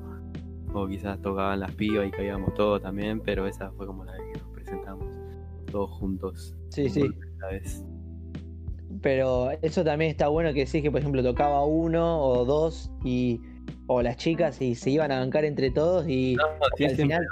o 0.74 0.88
quizás 0.88 1.22
tocaban 1.22 1.60
las 1.60 1.72
pibas 1.76 2.08
y 2.08 2.12
caíamos 2.12 2.54
todos 2.54 2.82
también, 2.82 3.20
pero 3.20 3.46
esa 3.48 3.70
fue 3.72 3.86
como 3.86 4.06
la 4.06 4.14
vez 4.14 4.22
que 4.32 4.40
nos 4.40 4.50
presentamos 4.54 5.06
todos 5.70 5.90
juntos. 5.90 6.56
Sí, 6.70 6.88
sí. 6.88 7.12
Pero 9.02 9.52
eso 9.62 9.84
también 9.84 10.12
está 10.12 10.30
bueno 10.30 10.54
que 10.54 10.64
decís 10.64 10.82
que, 10.82 10.90
por 10.90 11.02
ejemplo, 11.02 11.22
tocaba 11.22 11.66
uno 11.66 12.22
o 12.22 12.46
dos 12.46 12.90
y 13.04 13.42
o 13.94 14.02
las 14.02 14.18
chicas 14.18 14.62
y 14.62 14.76
se 14.76 14.90
iban 14.90 15.12
a 15.12 15.20
bancar 15.20 15.46
entre 15.46 15.72
todos 15.72 16.08
y, 16.08 16.36
no, 16.36 16.46
al 16.88 16.96
final 16.96 17.26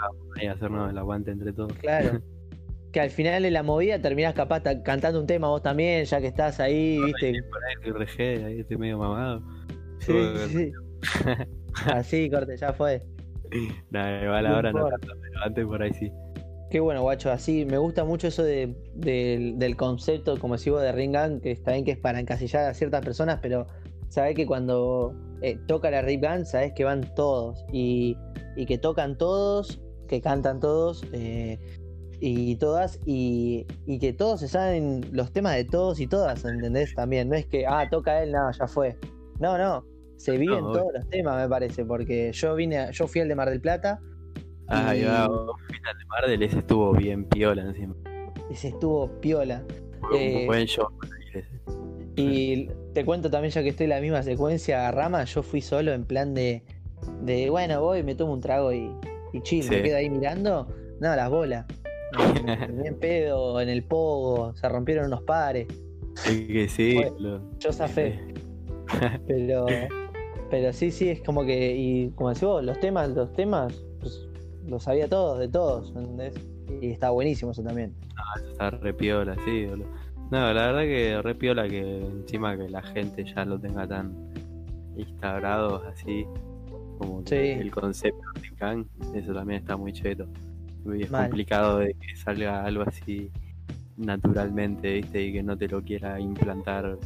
hacernos 0.52 0.92
el 0.92 0.98
aguante 0.98 1.32
entre 1.32 1.54
todos. 1.54 1.74
Claro. 1.74 2.22
que 2.92 3.00
al 3.00 3.10
final 3.10 3.44
de 3.44 3.52
la 3.52 3.64
movida 3.64 4.02
terminás 4.02 4.34
capaz 4.34 4.64
cantando 4.84 5.20
un 5.20 5.28
tema 5.28 5.48
vos 5.48 5.62
también, 5.62 6.06
ya 6.06 6.20
que 6.20 6.28
estás 6.28 6.60
ahí, 6.60 7.00
viste. 7.02 7.34
Por 7.50 7.64
ahí 7.64 7.92
regé, 7.92 8.44
ahí 8.44 8.60
estoy 8.60 8.78
medio 8.78 8.98
mamado. 8.98 9.44
Sí, 10.00 10.14
sí. 10.50 10.72
Así, 11.86 12.30
corte, 12.30 12.58
ya 12.58 12.74
fue. 12.74 13.02
Nada, 13.92 14.24
igual 14.24 14.48
ahora 14.48 14.72
no 14.72 14.90
tanto, 14.90 15.14
pero 15.22 15.44
antes 15.44 15.66
por 15.66 15.82
ahí 15.82 15.94
sí. 15.94 16.12
Qué 16.70 16.80
bueno, 16.80 17.02
guacho, 17.02 17.32
así 17.32 17.66
me 17.66 17.80
gusta 17.80 18.04
mucho 18.04 18.28
eso 18.28 18.44
de, 18.44 18.76
del 18.94 19.76
concepto, 19.76 20.38
como 20.40 20.58
si 20.58 20.70
vos 20.70 20.82
de 20.82 20.92
Ringan, 20.92 21.40
que 21.42 21.52
está 21.52 21.72
bien 21.72 21.84
que 21.84 21.92
es 21.92 21.98
para 21.98 22.20
encasillar 22.20 22.66
a 22.66 22.74
ciertas 22.76 23.04
personas, 23.04 23.40
pero 23.42 23.66
sabés 24.08 24.36
que 24.36 24.46
cuando 24.46 25.16
eh, 25.42 25.58
toca 25.68 25.90
la 25.92 26.02
Rip 26.02 26.24
Gun, 26.24 26.46
sabés 26.46 26.74
que 26.74 26.84
van 26.84 27.02
todos 27.16 27.66
y, 27.72 28.18
y, 28.56 28.66
que 28.66 28.78
tocan 28.78 29.18
todos, 29.18 29.82
que 30.08 30.22
cantan 30.22 30.60
todos, 30.60 31.06
eh, 31.14 31.60
y 32.20 32.56
todas, 32.58 33.00
y, 33.06 33.66
que 34.00 34.14
todos 34.14 34.42
se 34.42 34.48
saben 34.48 35.02
los 35.12 35.32
temas 35.32 35.56
de 35.56 35.66
todos 35.66 36.00
y 36.00 36.08
todas, 36.08 36.44
¿entendés? 36.46 36.94
También, 36.94 37.30
no 37.30 37.36
es 37.36 37.46
que, 37.46 37.66
ah, 37.66 37.88
toca 37.90 38.22
él, 38.22 38.32
no, 38.32 38.52
ya 38.52 38.68
fue. 38.68 38.98
No, 39.40 39.58
no, 39.58 39.86
se 40.18 40.38
viven 40.38 40.60
todos 40.60 40.92
los 40.94 41.10
temas, 41.10 41.42
me 41.42 41.48
parece, 41.48 41.86
porque 41.86 42.32
yo 42.34 42.56
vine, 42.56 42.92
yo 42.92 43.08
fui 43.08 43.22
al 43.22 43.30
de 43.30 43.36
Mar 43.36 43.50
del 43.50 43.62
Plata. 43.62 44.00
Ah, 44.68 44.96
y... 44.96 45.02
ya, 45.02 45.24
al 45.24 45.98
de 45.98 46.06
Mar 46.06 46.28
del 46.28 46.44
ese 46.44 46.60
estuvo 46.60 46.92
bien 46.92 47.24
piola 47.26 47.62
encima. 47.62 47.96
Ese 48.52 48.70
estuvo 48.70 49.08
piola. 49.22 49.64
Eh, 50.14 50.46
buen 50.46 50.66
show. 50.66 50.88
Y 52.16 52.70
te 53.00 53.06
cuento 53.06 53.30
también, 53.30 53.54
ya 53.54 53.64
que 53.64 53.70
estoy 53.70 53.86
en 53.86 53.92
la 53.92 54.02
misma 54.02 54.24
secuencia 54.24 54.90
a 54.90 54.92
Rama, 54.92 55.24
yo 55.24 55.42
fui 55.42 55.62
solo 55.62 55.94
en 55.94 56.04
plan 56.04 56.34
de, 56.34 56.64
de 57.22 57.50
bueno, 57.50 57.80
voy, 57.80 58.04
me 58.04 58.14
tomo 58.14 58.34
un 58.34 58.42
trago 58.42 58.74
y, 58.74 58.92
y 59.32 59.42
chill, 59.42 59.70
me 59.70 59.82
quedo 59.82 59.96
ahí 59.96 60.10
mirando. 60.10 60.68
No, 61.00 61.16
las 61.16 61.30
bolas. 61.30 61.66
Bien 62.84 63.00
pedo 63.00 63.62
en 63.62 63.70
el 63.70 63.86
pogo, 63.86 64.54
se 64.58 64.68
rompieron 64.68 65.06
unos 65.06 65.22
pares. 65.22 65.66
Sí, 66.16 66.46
que 66.46 66.68
sí. 66.68 67.00
Yo 67.60 67.72
zafé. 67.72 68.20
pero, 69.28 69.66
pero 70.50 70.74
sí, 70.74 70.92
sí, 70.92 71.08
es 71.08 71.22
como 71.22 71.46
que, 71.46 71.74
y 71.78 72.10
como 72.16 72.32
decís 72.32 72.44
vos, 72.44 72.66
los 72.66 72.82
temas, 72.82 73.12
los 73.12 73.32
temas, 73.32 73.82
pues, 74.02 74.28
los 74.68 74.84
sabía 74.84 75.08
todos, 75.08 75.40
de 75.40 75.48
todos, 75.48 75.96
¿entendés? 75.96 76.34
Y 76.82 76.92
está 76.92 77.12
buenísimo 77.12 77.52
eso 77.52 77.64
también. 77.64 77.96
Ah, 78.18 78.34
eso 78.42 78.52
está 78.52 78.70
re 78.72 78.94
piola, 78.94 79.38
sí, 79.46 79.68
No, 80.32 80.54
la 80.54 80.68
verdad 80.68 80.82
que 80.82 81.22
re 81.24 81.36
piola 81.36 81.68
que 81.68 82.06
encima 82.06 82.56
que 82.56 82.70
la 82.70 82.84
gente 82.84 83.24
ya 83.24 83.46
lo 83.46 83.60
tenga 83.60 83.88
tan 83.88 84.14
instaurado 84.96 85.84
así 85.88 86.26
como 87.00 87.24
el 87.30 87.72
concepto 87.72 88.22
de 88.36 88.56
Kang, 88.58 88.86
eso 89.16 89.34
también 89.34 89.62
está 89.62 89.76
muy 89.76 89.92
cheto. 89.92 90.28
Y 90.86 91.04
es 91.04 91.12
complicado 91.12 91.80
de 91.80 91.94
que 91.94 92.16
salga 92.16 92.64
algo 92.64 92.84
así 92.84 93.32
naturalmente, 93.98 94.94
¿viste? 94.96 95.24
Y 95.24 95.34
que 95.34 95.44
no 95.44 95.58
te 95.58 95.68
lo 95.68 95.82
quiera 95.82 96.20
implantar, 96.20 96.98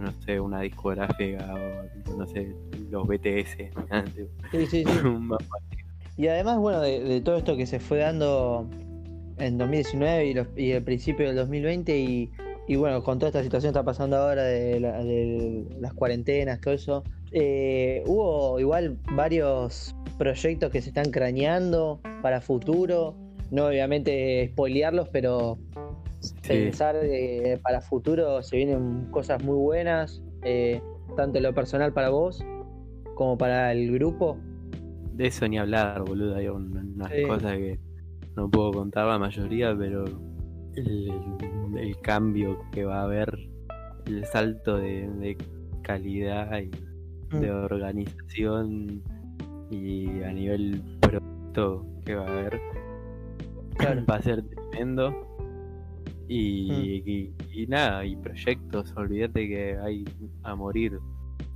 no 0.00 0.12
sé, 0.24 0.40
una 0.40 0.60
discográfica 0.62 1.54
o, 1.54 2.16
no 2.16 2.26
sé, 2.26 2.54
los 2.90 3.06
BTS. 3.06 3.56
Sí, 4.50 4.66
sí, 4.66 4.84
sí. 4.84 4.86
y 6.16 6.28
además, 6.28 6.58
bueno, 6.58 6.80
de, 6.80 7.20
todo 7.20 7.36
esto 7.36 7.56
que 7.56 7.66
se 7.66 7.78
fue 7.78 7.98
dando 7.98 8.68
en 9.38 9.58
2019 9.58 10.26
y, 10.26 10.34
los, 10.34 10.46
y 10.56 10.70
el 10.72 10.82
principio 10.82 11.26
del 11.26 11.36
2020 11.36 11.98
y, 11.98 12.30
y, 12.68 12.76
bueno, 12.76 13.02
con 13.02 13.18
toda 13.18 13.28
esta 13.28 13.42
situación 13.42 13.72
que 13.72 13.78
está 13.78 13.84
pasando 13.84 14.16
ahora 14.16 14.42
de, 14.42 14.80
de 14.80 15.66
las 15.80 15.92
cuarentenas, 15.94 16.60
todo 16.60 16.74
eso, 16.74 17.04
eh, 17.32 18.02
hubo 18.06 18.58
igual 18.60 18.98
varios 19.12 19.94
proyectos 20.18 20.70
que 20.70 20.80
se 20.80 20.88
están 20.88 21.10
craneando 21.10 22.00
para 22.22 22.40
futuro. 22.40 23.14
No 23.50 23.66
obviamente 23.66 24.48
spoilearlos, 24.52 25.08
pero 25.10 25.58
pensar 26.46 27.00
que 27.00 27.60
para 27.62 27.80
futuro 27.80 28.42
se 28.42 28.56
vienen 28.56 29.06
cosas 29.10 29.42
muy 29.44 29.56
buenas, 29.56 30.22
eh, 30.42 30.80
tanto 31.16 31.38
en 31.38 31.44
lo 31.44 31.54
personal 31.54 31.92
para 31.92 32.08
vos 32.08 32.44
como 33.14 33.38
para 33.38 33.72
el 33.72 33.92
grupo. 33.92 34.38
De 35.12 35.28
eso 35.28 35.46
ni 35.46 35.58
hablar, 35.58 36.02
boludo. 36.04 36.36
Hay 36.36 36.48
unas 36.48 37.12
cosas 37.26 37.52
que 37.52 37.78
no 38.36 38.50
puedo 38.50 38.72
contar 38.72 39.06
la 39.06 39.18
mayoría, 39.18 39.74
pero 39.78 40.04
el, 40.76 41.96
cambio 42.02 42.60
que 42.72 42.84
va 42.84 43.00
a 43.00 43.04
haber, 43.04 43.36
el 44.06 44.24
salto 44.26 44.76
de 44.76 45.36
calidad 45.82 46.60
y 46.60 46.70
Mm. 47.30 47.40
de 47.40 47.50
organización 47.50 49.02
y 49.70 50.22
a 50.22 50.32
nivel 50.32 50.80
producto 51.00 51.84
que 52.04 52.14
va 52.14 52.26
a 52.26 52.38
haber 52.38 52.60
va 54.08 54.14
a 54.16 54.22
ser 54.22 54.42
tremendo. 54.42 55.10
Mm. 55.10 55.24
y, 56.28 57.32
y, 57.52 57.66
nada 57.68 58.04
y 58.04 58.16
proyectos 58.16 58.92
olvídate 58.96 59.48
que 59.48 59.78
hay 59.78 60.04
a 60.42 60.54
morir. 60.54 60.98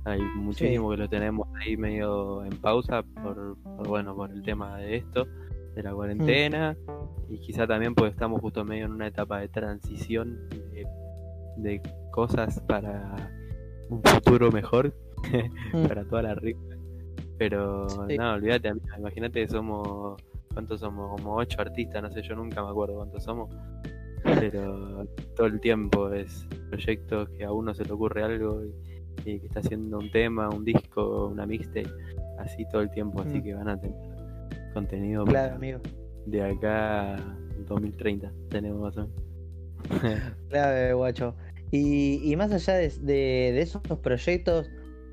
Hay 0.05 0.21
muchísimo 0.35 0.91
que 0.91 0.97
lo 0.97 1.09
tenemos 1.09 1.47
ahí 1.59 1.77
medio 1.77 2.43
en 2.43 2.57
pausa 2.57 3.03
por, 3.03 3.57
bueno 3.87 4.15
por 4.15 4.31
el 4.31 4.41
tema 4.41 4.77
de 4.77 4.97
esto 4.97 5.27
de 5.75 5.83
la 5.83 5.93
cuarentena 5.93 6.75
y 7.29 7.37
quizá 7.39 7.65
también 7.65 7.95
porque 7.95 8.11
estamos 8.11 8.41
justo 8.41 8.65
medio 8.65 8.85
en 8.85 8.91
una 8.91 9.07
etapa 9.07 9.39
de 9.39 9.47
transición 9.47 10.37
de 11.57 11.81
cosas 12.11 12.59
para 12.67 13.31
un 13.89 14.01
futuro 14.03 14.51
mejor 14.51 14.93
Mm. 15.73 15.87
para 15.87 16.03
toda 16.05 16.21
la 16.23 16.35
rica. 16.35 16.59
Pero 17.37 17.87
no, 18.17 18.33
olvídate, 18.33 18.71
imagínate 18.97 19.47
somos, 19.47 20.21
¿cuántos 20.53 20.79
somos? 20.79 21.19
Como 21.19 21.35
ocho 21.35 21.59
artistas, 21.61 22.01
no 22.03 22.11
sé, 22.11 22.21
yo 22.21 22.35
nunca 22.35 22.63
me 22.63 22.69
acuerdo 22.69 22.95
cuántos 22.95 23.23
somos. 23.23 23.49
Pero 24.23 25.05
todo 25.35 25.47
el 25.47 25.59
tiempo 25.59 26.11
es 26.11 26.47
proyectos 26.69 27.29
que 27.29 27.43
a 27.43 27.51
uno 27.51 27.73
se 27.73 27.85
le 27.85 27.91
ocurre 27.91 28.23
algo 28.23 28.61
y, 29.25 29.39
que 29.39 29.47
está 29.47 29.59
haciendo 29.59 29.97
un 29.97 30.11
tema, 30.11 30.49
un 30.49 30.63
disco, 30.63 31.27
una 31.27 31.45
mixtape, 31.45 31.89
así 32.39 32.65
todo 32.71 32.81
el 32.81 32.91
tiempo, 32.91 33.21
así 33.21 33.39
mm. 33.39 33.43
que 33.43 33.53
van 33.55 33.69
a 33.69 33.79
tener 33.79 34.10
contenido 34.73 35.25
claro, 35.25 35.55
amigo. 35.55 35.79
de 36.25 36.41
acá 36.41 37.17
2030 37.67 38.31
tenemos 38.49 38.95
claro, 40.49 40.97
guacho. 40.97 41.35
Y, 41.71 42.19
y 42.23 42.35
más 42.35 42.51
allá 42.51 42.75
de, 42.75 42.89
de 43.01 43.61
esos 43.61 43.81
proyectos, 44.03 44.69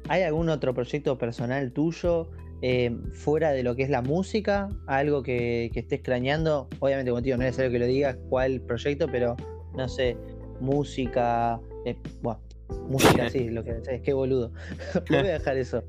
¿Hay 0.08 0.22
algún 0.22 0.48
otro 0.48 0.72
proyecto 0.72 1.18
personal 1.18 1.70
tuyo 1.72 2.30
eh, 2.62 2.96
fuera 3.12 3.50
de 3.50 3.62
lo 3.62 3.76
que 3.76 3.82
es 3.82 3.90
la 3.90 4.00
música? 4.00 4.68
¿Algo 4.86 5.22
que, 5.22 5.70
que 5.72 5.80
estés 5.80 6.00
craneando? 6.02 6.68
Obviamente 6.78 7.10
contigo 7.10 7.36
no 7.36 7.42
es 7.42 7.48
necesario 7.48 7.72
que 7.72 7.78
lo 7.78 7.86
digas 7.86 8.16
cuál 8.30 8.62
proyecto, 8.62 9.06
pero 9.06 9.36
no 9.76 9.86
sé, 9.86 10.16
música, 10.60 11.60
eh, 11.84 11.96
bueno, 12.22 12.40
música 12.88 13.28
sí, 13.30 13.48
lo 13.48 13.64
que 13.64 13.76
es 13.90 14.02
que 14.02 14.12
boludo. 14.12 14.52
voy 15.08 15.18
a 15.18 15.22
dejar 15.22 15.56
eso. 15.56 15.82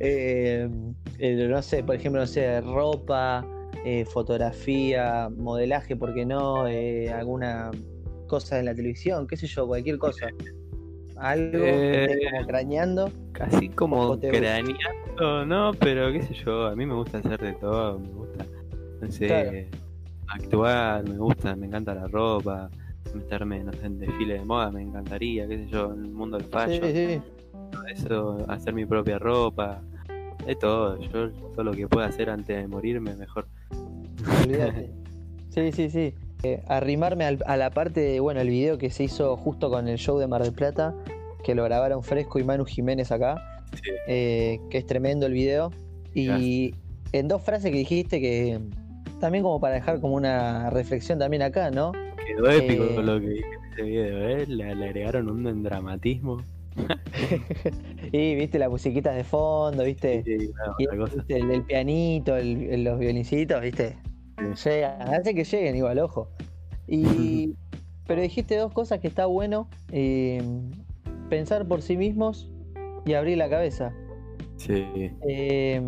Eh, 0.00 0.68
no 1.20 1.62
sé, 1.62 1.82
por 1.82 1.96
ejemplo, 1.96 2.20
no 2.20 2.26
sé, 2.26 2.60
ropa, 2.60 3.46
fotografía, 4.12 5.28
modelaje, 5.36 5.94
¿por 5.94 6.12
qué 6.12 6.26
no? 6.26 6.64
alguna 7.14 7.70
cosa 8.26 8.58
en 8.58 8.64
la 8.64 8.74
televisión, 8.74 9.26
qué 9.28 9.36
sé 9.36 9.46
yo, 9.46 9.66
cualquier 9.66 9.98
cosa 9.98 10.26
algo 11.16 11.64
eh, 11.64 12.20
como 12.30 12.46
craneando. 12.46 13.12
Casi 13.32 13.68
como 13.70 14.18
craneando, 14.18 15.44
no, 15.46 15.72
pero 15.78 16.12
qué 16.12 16.22
sé 16.22 16.34
yo, 16.34 16.66
a 16.66 16.76
mí 16.76 16.86
me 16.86 16.94
gusta 16.94 17.18
hacer 17.18 17.40
de 17.40 17.52
todo, 17.54 17.98
me 17.98 18.08
gusta, 18.08 18.46
no 19.00 19.10
sé, 19.10 19.68
actuar, 20.28 21.08
me 21.08 21.16
gusta, 21.16 21.56
me 21.56 21.66
encanta 21.66 21.94
la 21.94 22.06
ropa, 22.08 22.70
meterme, 23.14 23.62
no 23.62 23.72
sé, 23.72 23.86
en 23.86 23.98
desfile 23.98 24.34
de 24.34 24.44
moda, 24.44 24.70
me 24.70 24.82
encantaría, 24.82 25.46
qué 25.46 25.58
sé 25.58 25.66
yo, 25.68 25.92
en 25.92 26.04
el 26.04 26.10
mundo 26.10 26.38
del 26.38 26.46
fashion. 26.46 26.92
Sí, 26.92 27.20
Eso, 27.92 28.44
hacer 28.48 28.74
mi 28.74 28.86
propia 28.86 29.18
ropa, 29.18 29.80
de 30.46 30.54
todo, 30.54 30.98
yo 31.00 31.30
todo 31.30 31.64
lo 31.64 31.72
que 31.72 31.88
pueda 31.88 32.06
hacer 32.06 32.30
antes 32.30 32.56
de 32.56 32.68
morirme, 32.68 33.14
mejor. 33.16 33.46
sí, 35.50 35.72
sí, 35.72 35.90
sí. 35.90 36.14
Eh, 36.42 36.62
arrimarme 36.68 37.24
a 37.24 37.56
la 37.56 37.70
parte 37.70 38.00
de, 38.00 38.20
bueno, 38.20 38.40
el 38.40 38.48
video 38.48 38.78
que 38.78 38.90
se 38.90 39.04
hizo 39.04 39.36
justo 39.36 39.70
con 39.70 39.88
el 39.88 39.98
show 39.98 40.18
de 40.18 40.26
Mar 40.26 40.42
del 40.42 40.52
Plata, 40.52 40.94
que 41.42 41.54
lo 41.54 41.64
grabaron 41.64 42.02
Fresco 42.02 42.38
y 42.38 42.44
Manu 42.44 42.64
Jiménez 42.64 43.10
acá, 43.10 43.64
eh, 44.06 44.60
que 44.70 44.78
es 44.78 44.86
tremendo 44.86 45.26
el 45.26 45.32
video. 45.32 45.72
Y 46.14 46.74
en 47.12 47.28
dos 47.28 47.42
frases 47.42 47.70
que 47.70 47.78
dijiste 47.78 48.20
que 48.20 48.58
también 49.20 49.44
como 49.44 49.60
para 49.60 49.74
dejar 49.74 50.00
como 50.00 50.14
una 50.14 50.70
reflexión 50.70 51.18
también 51.18 51.42
acá, 51.42 51.70
¿no? 51.70 51.92
Quedó 52.26 52.50
épico 52.50 52.84
eh, 52.84 53.02
lo 53.02 53.20
que 53.20 53.28
dije 53.28 53.48
en 53.54 53.72
ese 53.72 53.82
video, 53.82 54.28
¿eh? 54.28 54.46
Le, 54.46 54.64
agregaron 54.64 55.28
un 55.28 55.62
dramatismo. 55.62 56.42
y 58.12 58.34
viste 58.34 58.58
las 58.58 58.68
musiquitas 58.68 59.14
de 59.16 59.24
fondo, 59.24 59.84
viste, 59.84 60.22
El, 61.28 61.62
pianito, 61.62 62.36
los 62.36 62.98
violincitos, 62.98 63.62
viste, 63.62 63.96
hace 64.98 65.34
que 65.34 65.44
lleguen 65.44 65.76
igual, 65.76 65.98
ojo. 66.00 66.28
Y, 66.86 67.54
pero 68.06 68.20
dijiste 68.20 68.56
dos 68.56 68.72
cosas 68.72 69.00
que 69.00 69.08
está 69.08 69.26
bueno. 69.26 69.68
Eh, 69.92 70.42
pensar 71.28 71.66
por 71.66 71.82
sí 71.82 71.96
mismos 71.96 72.48
y 73.04 73.14
abrir 73.14 73.38
la 73.38 73.48
cabeza. 73.48 73.92
Sí. 74.56 74.84
Eh, 75.28 75.80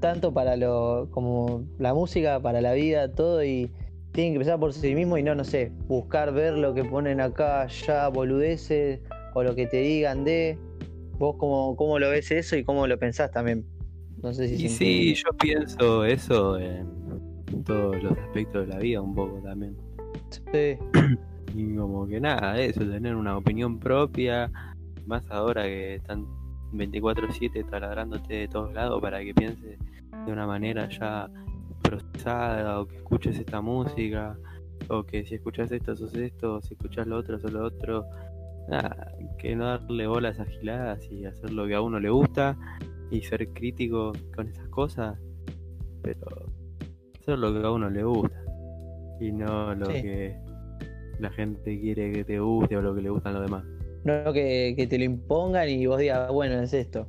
tanto 0.00 0.32
para 0.32 0.56
lo 0.56 1.08
como 1.10 1.62
la 1.78 1.94
música, 1.94 2.40
para 2.40 2.60
la 2.60 2.72
vida, 2.72 3.12
todo 3.12 3.44
y 3.44 3.70
tienen 4.14 4.32
que 4.32 4.38
pensar 4.38 4.60
por 4.60 4.72
sí 4.72 4.94
mismos 4.94 5.18
y 5.18 5.24
no, 5.24 5.34
no 5.34 5.42
sé, 5.42 5.72
buscar 5.88 6.32
ver 6.32 6.56
lo 6.56 6.72
que 6.72 6.84
ponen 6.84 7.20
acá, 7.20 7.66
ya 7.66 8.08
boludeces 8.08 9.00
o 9.34 9.42
lo 9.42 9.56
que 9.56 9.66
te 9.66 9.78
digan 9.78 10.24
de 10.24 10.56
vos 11.18 11.34
cómo, 11.36 11.74
cómo 11.74 11.98
lo 11.98 12.10
ves 12.10 12.30
eso 12.30 12.56
y 12.56 12.62
cómo 12.62 12.86
lo 12.86 12.96
pensás 12.96 13.32
también. 13.32 13.64
No 14.22 14.32
sé 14.32 14.48
si 14.48 14.66
y 14.66 14.68
sí, 14.68 15.14
yo 15.14 15.30
pienso 15.36 16.04
eso 16.04 16.58
en 16.58 16.86
todos 17.64 18.00
los 18.02 18.16
aspectos 18.16 18.68
de 18.68 18.74
la 18.74 18.78
vida 18.78 19.00
un 19.00 19.16
poco 19.16 19.40
también. 19.42 19.76
Sí. 20.52 20.78
Y 21.56 21.74
como 21.76 22.06
que 22.06 22.20
nada, 22.20 22.58
eso, 22.60 22.80
tener 22.80 23.16
una 23.16 23.36
opinión 23.36 23.80
propia, 23.80 24.50
más 25.06 25.28
ahora 25.28 25.64
que 25.64 25.96
están 25.96 26.24
24/7 26.72 27.68
taladrándote 27.68 28.34
de 28.34 28.48
todos 28.48 28.72
lados 28.72 29.00
para 29.02 29.22
que 29.22 29.34
pienses 29.34 29.78
de 30.26 30.32
una 30.32 30.46
manera 30.46 30.88
ya 30.88 31.28
procesada 31.84 32.80
o 32.80 32.86
que 32.86 32.96
escuches 32.96 33.38
esta 33.38 33.60
música 33.60 34.36
o 34.88 35.04
que 35.04 35.24
si 35.24 35.36
escuchas 35.36 35.70
esto 35.70 35.94
sos 35.94 36.14
esto, 36.14 36.60
si 36.62 36.74
escuchas 36.74 37.06
lo 37.06 37.16
otro 37.16 37.38
sos 37.38 37.52
lo 37.52 37.64
otro. 37.64 38.06
Nada, 38.68 39.14
que 39.38 39.54
no 39.54 39.66
darle 39.66 40.06
bolas 40.06 40.40
agiladas 40.40 41.06
y 41.10 41.26
hacer 41.26 41.50
lo 41.50 41.66
que 41.66 41.74
a 41.74 41.82
uno 41.82 42.00
le 42.00 42.08
gusta 42.08 42.56
y 43.10 43.20
ser 43.20 43.48
crítico 43.50 44.12
con 44.34 44.48
esas 44.48 44.66
cosas, 44.68 45.18
pero 46.02 46.26
hacer 47.20 47.38
lo 47.38 47.52
que 47.52 47.66
a 47.66 47.70
uno 47.70 47.90
le 47.90 48.02
gusta 48.04 48.42
y 49.20 49.32
no 49.32 49.74
lo 49.74 49.88
que 49.88 50.34
la 51.18 51.30
gente 51.30 51.78
quiere 51.78 52.10
que 52.12 52.24
te 52.24 52.40
guste 52.40 52.76
o 52.76 52.82
lo 52.82 52.94
que 52.94 53.02
le 53.02 53.10
gustan 53.10 53.34
los 53.34 53.42
demás. 53.42 53.64
No 54.04 54.32
que, 54.32 54.74
que 54.76 54.86
te 54.86 54.98
lo 54.98 55.04
impongan 55.04 55.68
y 55.68 55.86
vos 55.86 55.98
digas, 55.98 56.30
bueno, 56.30 56.60
es 56.60 56.72
esto. 56.72 57.06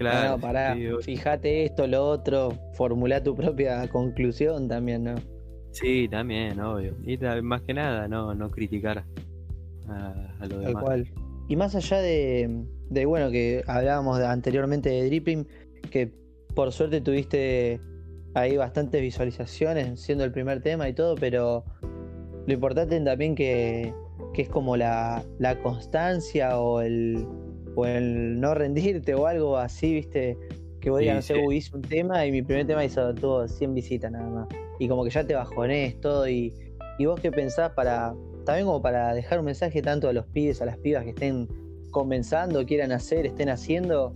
Claro. 0.00 0.30
No, 0.30 0.40
pará, 0.40 0.74
fíjate 1.02 1.66
esto, 1.66 1.86
lo 1.86 2.02
otro, 2.02 2.54
formula 2.72 3.22
tu 3.22 3.36
propia 3.36 3.86
conclusión 3.88 4.66
también, 4.66 5.04
¿no? 5.04 5.16
Sí, 5.72 6.08
también, 6.08 6.58
obvio. 6.58 6.96
Y 7.04 7.18
más 7.42 7.60
que 7.60 7.74
nada, 7.74 8.08
no, 8.08 8.34
no 8.34 8.50
criticar 8.50 9.04
a, 9.88 10.46
lo 10.46 10.58
demás. 10.58 10.72
Tal 10.72 10.82
cual. 10.82 11.06
Y 11.48 11.56
más 11.56 11.74
allá 11.74 12.00
de, 12.00 12.64
de, 12.88 13.04
bueno, 13.04 13.30
que 13.30 13.62
hablábamos 13.66 14.18
anteriormente 14.20 14.88
de 14.88 15.04
Dripping, 15.04 15.46
que 15.90 16.10
por 16.54 16.72
suerte 16.72 17.02
tuviste 17.02 17.78
ahí 18.32 18.56
bastantes 18.56 19.02
visualizaciones 19.02 20.00
siendo 20.00 20.24
el 20.24 20.32
primer 20.32 20.62
tema 20.62 20.88
y 20.88 20.94
todo, 20.94 21.14
pero 21.14 21.62
lo 22.46 22.54
importante 22.54 22.98
también 23.02 23.34
que, 23.34 23.92
que 24.32 24.40
es 24.40 24.48
como 24.48 24.78
la, 24.78 25.22
la 25.38 25.60
constancia 25.60 26.58
o 26.58 26.80
el, 26.80 27.26
o 27.74 27.86
el 27.86 28.40
no 28.40 28.54
rendirte 28.54 29.14
o 29.14 29.26
algo 29.26 29.56
así, 29.56 29.94
viste, 29.94 30.36
que 30.80 30.90
voy 30.90 31.08
a 31.08 31.14
no 31.14 31.22
sé, 31.22 31.38
hice 31.52 31.76
un 31.76 31.82
tema 31.82 32.26
y 32.26 32.32
mi 32.32 32.42
primer 32.42 32.66
tema 32.66 32.84
hizo 32.84 33.14
todo 33.14 33.46
100 33.46 33.74
visitas 33.74 34.10
nada 34.10 34.28
más. 34.28 34.48
Y 34.78 34.88
como 34.88 35.04
que 35.04 35.10
ya 35.10 35.24
te 35.24 35.34
bajonés 35.34 36.00
todo 36.00 36.28
y, 36.28 36.54
y 36.98 37.06
vos 37.06 37.20
qué 37.20 37.30
pensás 37.30 37.72
para, 37.72 38.14
también 38.44 38.66
como 38.66 38.80
para 38.80 39.14
dejar 39.14 39.38
un 39.38 39.44
mensaje 39.44 39.82
tanto 39.82 40.08
a 40.08 40.12
los 40.12 40.26
pibes, 40.26 40.62
a 40.62 40.64
las 40.64 40.78
pibas 40.78 41.04
que 41.04 41.10
estén 41.10 41.48
comenzando, 41.90 42.64
quieran 42.64 42.92
hacer, 42.92 43.26
estén 43.26 43.50
haciendo. 43.50 44.12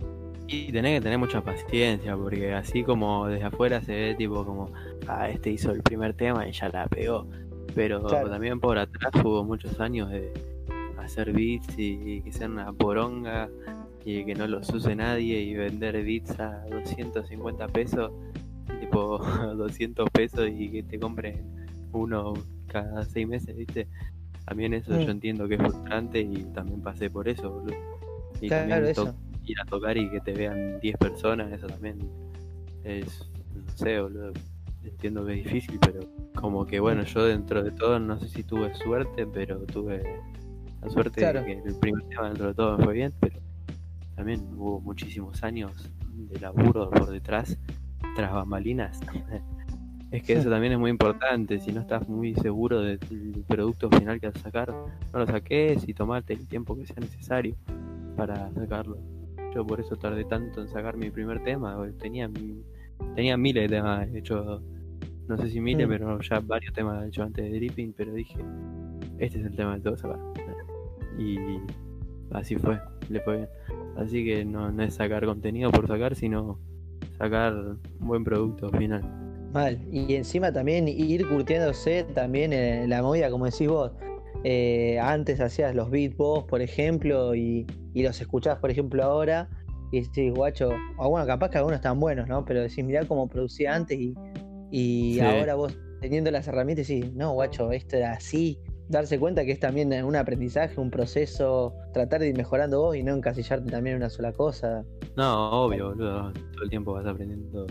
Y 0.47 0.71
tenés 0.71 0.97
que 0.97 1.01
tener 1.01 1.17
mucha 1.17 1.41
paciencia, 1.41 2.15
porque 2.15 2.53
así 2.53 2.83
como 2.83 3.27
desde 3.27 3.45
afuera 3.45 3.81
se 3.81 3.93
ve 3.93 4.15
tipo 4.15 4.45
como, 4.45 4.71
ah, 5.07 5.29
este 5.29 5.51
hizo 5.51 5.71
el 5.71 5.81
primer 5.81 6.13
tema 6.13 6.47
y 6.47 6.51
ya 6.51 6.69
la 6.69 6.87
pegó. 6.87 7.27
Pero 7.73 8.01
también 8.01 8.59
por 8.59 8.77
atrás 8.77 9.11
hubo 9.23 9.43
muchos 9.43 9.79
años 9.79 10.09
de 10.09 10.31
hacer 11.05 11.31
beats 11.31 11.73
y, 11.77 12.21
que 12.21 12.31
sean 12.31 12.53
una 12.53 12.71
poronga 12.73 13.49
y 14.03 14.23
que 14.23 14.35
no 14.35 14.47
los 14.47 14.69
use 14.69 14.95
nadie 14.95 15.41
y 15.41 15.55
vender 15.55 16.03
beats 16.03 16.39
a 16.39 16.63
250 16.69 17.67
pesos, 17.69 18.11
tipo 18.79 19.17
200 19.57 20.09
pesos 20.11 20.49
y 20.49 20.69
que 20.69 20.83
te 20.83 20.99
compren 20.99 21.43
uno 21.91 22.33
cada 22.67 23.05
seis 23.05 23.27
meses, 23.27 23.55
¿viste? 23.55 23.87
También 24.45 24.73
eso 24.73 24.91
yo 24.99 25.07
mm. 25.07 25.11
entiendo 25.11 25.47
que 25.47 25.55
es 25.55 25.61
frustrante 25.61 26.19
y 26.19 26.43
también 26.53 26.81
pasé 26.81 27.09
por 27.09 27.27
eso, 27.27 27.49
boludo. 27.49 27.75
Y 28.41 28.49
también 28.49 28.93
ir 29.47 29.61
a 29.61 29.65
tocar 29.65 29.97
y 29.97 30.09
que 30.09 30.19
te 30.19 30.33
vean 30.33 30.79
10 30.79 30.97
personas, 30.97 31.51
eso 31.51 31.67
también 31.67 31.99
es, 32.83 33.29
no 33.53 33.71
sé, 33.75 33.99
boludo. 33.99 34.33
Entiendo 34.83 35.25
que 35.25 35.39
es 35.39 35.43
difícil, 35.45 35.79
pero 35.81 36.01
como 36.35 36.65
que 36.65 36.79
bueno, 36.79 37.03
yo 37.03 37.25
dentro 37.25 37.63
de 37.63 37.71
todo 37.71 37.99
no 37.99 38.19
sé 38.19 38.27
si 38.27 38.43
tuve 38.43 38.73
suerte, 38.75 39.25
pero 39.25 39.57
tuve 39.61 40.03
la 40.85 40.91
suerte 40.91 41.25
de 41.25 41.45
que 41.45 41.61
el 41.65 41.75
primer 41.75 42.03
tema 42.03 42.27
dentro 42.27 42.47
de 42.47 42.53
todo 42.53 42.77
fue 42.77 42.93
bien, 42.93 43.13
pero 43.19 43.39
también 44.15 44.41
hubo 44.55 44.79
muchísimos 44.79 45.43
años 45.43 45.91
de 46.13 46.39
laburo 46.39 46.89
por 46.89 47.09
detrás, 47.09 47.57
tras 48.15 48.31
bambalinas. 48.31 48.99
Es 50.11 50.23
que 50.23 50.33
eso 50.33 50.49
también 50.49 50.71
es 50.71 50.79
muy 50.79 50.91
importante. 50.91 51.59
Si 51.59 51.73
no 51.73 51.81
estás 51.81 52.07
muy 52.07 52.35
seguro 52.35 52.79
del 52.79 52.99
producto 53.47 53.89
final 53.89 54.21
que 54.21 54.27
vas 54.27 54.35
a 54.37 54.39
sacar, 54.39 54.71
no 54.71 55.19
lo 55.19 55.25
saques 55.25 55.89
y 55.89 55.93
tomate 55.93 56.31
el 56.31 56.47
tiempo 56.47 56.77
que 56.77 56.85
sea 56.85 56.95
necesario 57.01 57.55
para 58.15 58.49
sacarlo. 58.53 58.97
Yo 59.53 59.65
por 59.65 59.81
eso 59.81 59.97
tardé 59.97 60.23
tanto 60.23 60.61
en 60.61 60.69
sacar 60.69 60.95
mi 60.95 61.09
primer 61.09 61.43
tema. 61.43 61.75
Tenía, 61.99 62.29
tenía 63.15 63.35
miles 63.35 63.69
de 63.69 63.75
temas 63.75 64.07
hecho 64.13 64.61
no 65.27 65.37
sé 65.37 65.49
si 65.49 65.59
miles, 65.59 65.87
mm. 65.87 65.89
pero 65.89 66.21
ya 66.21 66.39
varios 66.39 66.73
temas 66.73 67.05
hecho 67.05 67.23
antes 67.23 67.43
de 67.43 67.57
Dripping. 67.57 67.93
Pero 67.93 68.13
dije, 68.13 68.37
este 69.17 69.39
es 69.39 69.45
el 69.45 69.55
tema 69.55 69.75
que 69.75 69.81
tengo 69.81 69.95
que 69.95 70.01
sacar. 70.01 70.19
Y 71.17 71.37
así 72.31 72.55
fue, 72.55 72.79
le 73.09 73.19
fue 73.21 73.37
bien. 73.37 73.49
Así 73.97 74.25
que 74.25 74.43
no, 74.43 74.71
no 74.71 74.83
es 74.83 74.95
sacar 74.95 75.25
contenido 75.25 75.71
por 75.71 75.87
sacar, 75.87 76.15
sino 76.15 76.59
sacar 77.17 77.53
un 77.53 78.07
buen 78.07 78.23
producto 78.23 78.69
final. 78.71 79.03
Mal. 79.53 79.79
Y 79.91 80.15
encima 80.15 80.51
también 80.51 80.87
ir 80.87 81.27
curtiéndose 81.27 82.03
también 82.13 82.51
en 82.51 82.89
la 82.89 83.01
movida, 83.01 83.29
como 83.29 83.45
decís 83.45 83.67
vos. 83.67 83.91
Eh, 84.43 84.99
antes 84.99 85.39
hacías 85.39 85.73
los 85.73 85.89
beat 85.89 86.15
vos, 86.17 86.43
por 86.43 86.61
ejemplo, 86.61 87.33
y, 87.33 87.65
los 87.95 88.19
escuchás, 88.19 88.59
por 88.59 88.69
ejemplo, 88.69 89.03
ahora. 89.03 89.49
Y 89.91 90.01
decís, 90.01 90.33
guacho, 90.33 90.71
o 90.97 91.09
bueno, 91.09 91.25
capaz 91.25 91.49
que 91.49 91.57
algunos 91.57 91.77
están 91.77 91.99
buenos, 91.99 92.27
¿no? 92.27 92.43
Pero 92.43 92.61
decís, 92.61 92.83
mirá 92.83 93.05
cómo 93.05 93.27
producía 93.27 93.73
antes 93.73 93.97
y, 93.97 94.13
y 94.71 95.19
ahora 95.19 95.55
vos 95.55 95.77
teniendo 96.01 96.29
las 96.31 96.47
herramientas 96.47 96.87
decís, 96.87 97.13
no, 97.13 97.33
guacho, 97.33 97.71
esto 97.71 97.97
era 97.97 98.11
así. 98.11 98.59
Darse 98.87 99.19
cuenta 99.19 99.43
que 99.45 99.51
es 99.51 99.59
también 99.59 99.91
un 100.03 100.15
aprendizaje, 100.15 100.79
un 100.79 100.91
proceso, 100.91 101.75
tratar 101.93 102.21
de 102.21 102.29
ir 102.29 102.37
mejorando 102.37 102.81
vos 102.81 102.95
y 102.95 103.03
no 103.03 103.15
encasillarte 103.15 103.69
también 103.71 103.95
en 103.95 104.03
una 104.03 104.09
sola 104.09 104.31
cosa. 104.31 104.83
No, 105.17 105.65
obvio, 105.65 105.89
boludo. 105.89 106.31
Todo 106.53 106.63
el 106.63 106.69
tiempo 106.69 106.93
vas 106.93 107.05
aprendiendo 107.05 107.65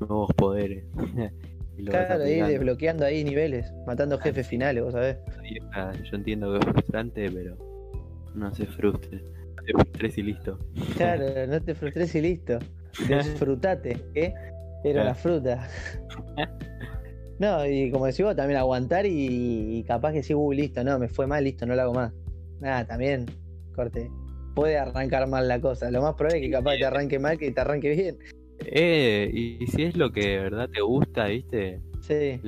nuevos 0.00 0.30
poderes. 0.36 0.84
claro, 1.86 2.26
ir 2.26 2.46
desbloqueando 2.46 3.04
ahí 3.04 3.24
niveles, 3.24 3.72
matando 3.86 4.18
jefes 4.18 4.46
finales, 4.46 4.82
vos 4.82 4.92
sabés. 4.92 5.16
Yo 6.10 6.16
entiendo 6.16 6.52
que 6.52 6.58
es 6.58 6.64
frustrante, 6.64 7.30
pero 7.30 7.56
no 8.34 8.54
se 8.54 8.66
frustre. 8.66 9.22
No 9.56 9.62
te 9.62 9.72
frustres 9.72 10.18
y 10.18 10.22
listo. 10.22 10.58
Claro, 10.96 11.24
no 11.48 11.60
te 11.62 11.74
frustres 11.74 12.14
y 12.14 12.20
listo. 12.20 12.58
Disfrutate, 13.08 14.04
¿eh? 14.14 14.34
Era 14.84 15.04
la 15.04 15.14
fruta. 15.14 15.66
No, 17.38 17.66
y 17.66 17.90
como 17.90 18.06
decís 18.06 18.24
vos, 18.24 18.36
también 18.36 18.58
aguantar 18.58 19.06
y, 19.06 19.84
capaz 19.86 20.12
que 20.12 20.22
sí, 20.22 20.34
uh, 20.34 20.52
listo, 20.52 20.84
no, 20.84 20.98
me 20.98 21.08
fue 21.08 21.26
mal, 21.26 21.44
listo, 21.44 21.66
no 21.66 21.74
lo 21.74 21.82
hago 21.82 21.94
más. 21.94 22.12
Nada, 22.60 22.86
también, 22.86 23.26
corte. 23.74 24.10
Puede 24.54 24.78
arrancar 24.78 25.26
mal 25.28 25.48
la 25.48 25.60
cosa. 25.60 25.90
Lo 25.90 26.00
más 26.00 26.14
probable 26.14 26.38
es 26.38 26.46
que 26.46 26.52
capaz 26.52 26.76
te 26.76 26.84
arranque 26.84 27.18
mal 27.18 27.38
que 27.38 27.50
te 27.50 27.60
arranque 27.60 27.90
bien. 27.90 28.18
Eh, 28.66 29.30
y, 29.32 29.66
si 29.66 29.82
es 29.82 29.96
lo 29.96 30.12
que 30.12 30.28
de 30.28 30.38
verdad 30.38 30.68
te 30.72 30.80
gusta, 30.80 31.26
¿viste? 31.26 31.80
Sí. 32.00 32.40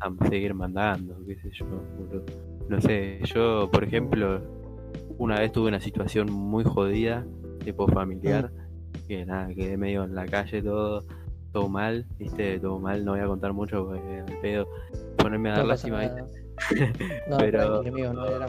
A 0.00 0.28
seguir 0.28 0.52
mandando, 0.54 1.16
qué 1.26 1.36
sé 1.36 1.50
yo. 1.52 1.66
No 2.68 2.80
sé, 2.80 3.20
yo, 3.24 3.70
por 3.70 3.84
ejemplo, 3.84 4.42
una 5.18 5.38
vez 5.38 5.52
tuve 5.52 5.68
una 5.68 5.80
situación 5.80 6.30
muy 6.32 6.64
jodida, 6.64 7.24
tipo 7.64 7.86
familiar, 7.86 8.50
mm. 8.50 9.06
que 9.06 9.24
nada, 9.24 9.54
quedé 9.54 9.76
medio 9.76 10.04
en 10.04 10.14
la 10.14 10.26
calle 10.26 10.60
todo, 10.60 11.04
todo 11.54 11.68
mal, 11.68 12.04
¿viste? 12.18 12.58
Todo 12.58 12.80
mal, 12.80 13.04
no 13.04 13.12
voy 13.12 13.20
a 13.20 13.26
contar 13.26 13.52
mucho 13.52 13.86
porque 13.86 14.20
al 14.26 14.40
pedo 14.40 14.68
ponerme 15.16 15.50
a 15.50 15.58
dar 15.58 15.66
lástima, 15.66 16.04
no, 17.30 17.36
Pero, 17.38 17.82
no 17.84 18.26
era 18.26 18.48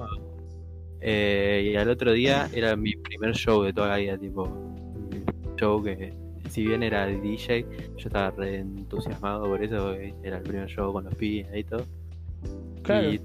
eh, 1.01 1.71
y 1.71 1.75
al 1.75 1.87
otro 1.89 2.13
día 2.13 2.49
era 2.51 2.75
mi 2.75 2.93
primer 2.93 3.35
show 3.35 3.61
de 3.61 3.73
toda 3.73 3.89
la 3.89 3.97
vida, 3.97 4.17
tipo, 4.17 4.49
show 5.55 5.83
que 5.83 6.13
si 6.49 6.65
bien 6.65 6.81
era 6.81 7.05
DJ, 7.05 7.67
yo 7.95 8.07
estaba 8.07 8.31
re 8.31 8.57
entusiasmado 8.57 9.45
por 9.45 9.63
eso, 9.63 9.93
era 9.93 10.37
el 10.37 10.43
primer 10.43 10.67
show 10.67 10.91
con 10.91 11.03
los 11.03 11.13
pibes 11.13 11.47
y 11.55 11.63
todo. 11.63 11.85
Y 13.11 13.19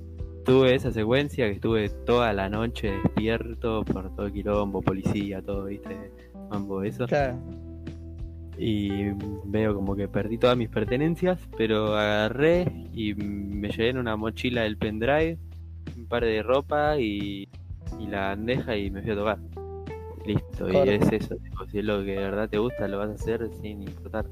tuve 0.44 0.74
esa 0.74 0.92
secuencia 0.92 1.46
que 1.46 1.52
estuve 1.52 1.88
toda 2.04 2.34
la 2.34 2.50
noche 2.50 2.90
despierto 3.02 3.82
por 3.84 4.14
todo 4.14 4.26
el 4.26 4.32
quilombo, 4.32 4.82
policía, 4.82 5.40
todo, 5.40 5.64
viste, 5.64 5.96
mambo, 6.50 6.82
eso. 6.82 7.06
Claro. 7.06 7.38
Y 8.58 9.10
veo 9.44 9.74
como 9.74 9.96
que 9.96 10.06
perdí 10.06 10.36
todas 10.38 10.56
mis 10.56 10.68
pertenencias, 10.68 11.40
pero 11.56 11.96
agarré 11.96 12.70
y 12.92 13.14
me 13.14 13.70
llevé 13.70 13.88
en 13.90 13.98
una 13.98 14.16
mochila 14.16 14.66
el 14.66 14.76
pendrive, 14.76 15.38
un 15.96 16.06
par 16.06 16.24
de 16.24 16.42
ropa 16.42 16.98
y, 16.98 17.48
y 17.98 18.06
la 18.06 18.28
bandeja 18.28 18.76
y 18.76 18.90
me 18.90 19.02
fui 19.02 19.12
a 19.12 19.16
tocar. 19.16 19.38
Listo, 20.26 20.68
y 20.70 20.88
es 20.90 21.12
eso, 21.12 21.36
si 21.70 21.78
es 21.78 21.84
lo 21.84 22.04
que 22.04 22.12
de 22.12 22.18
verdad 22.18 22.48
te 22.48 22.58
gusta, 22.58 22.86
lo 22.86 22.98
vas 22.98 23.10
a 23.10 23.14
hacer 23.14 23.48
sin 23.62 23.82
importar 23.82 24.26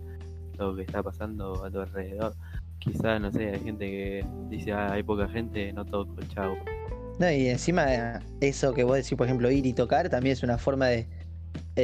lo 0.59 0.77
que 0.77 0.83
está 0.83 1.03
pasando 1.03 1.65
a 1.65 1.71
tu 1.71 1.81
alrededor. 1.81 2.35
Quizás, 2.79 3.21
no 3.21 3.33
sé, 3.33 3.53
hay 3.53 3.61
gente 3.61 3.87
que 3.87 4.27
dice, 4.51 4.73
ah, 4.73 4.93
hay 4.93 5.03
poca 5.03 5.29
gente, 5.29 5.73
no 5.73 5.85
toco, 5.85 6.15
chavo. 6.35 6.57
No, 7.19 7.31
y 7.31 7.49
encima 7.49 8.21
eso 8.41 8.73
que 8.75 8.85
vos 8.85 8.97
decís, 8.97 9.15
por 9.17 9.27
ejemplo, 9.27 9.51
ir 9.51 9.67
y 9.67 9.73
tocar, 9.73 10.09
también 10.09 10.35
es 10.35 10.43
una 10.43 10.59
forma 10.59 10.87
de, 10.87 11.09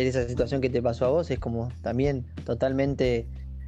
esa 0.03 0.29
situación 0.29 0.61
que 0.61 0.71
te 0.71 0.83
pasó 0.83 1.07
a 1.07 1.09
vos, 1.09 1.31
es 1.31 1.39
como 1.39 1.71
también 1.83 2.25
totalmente 2.45 3.27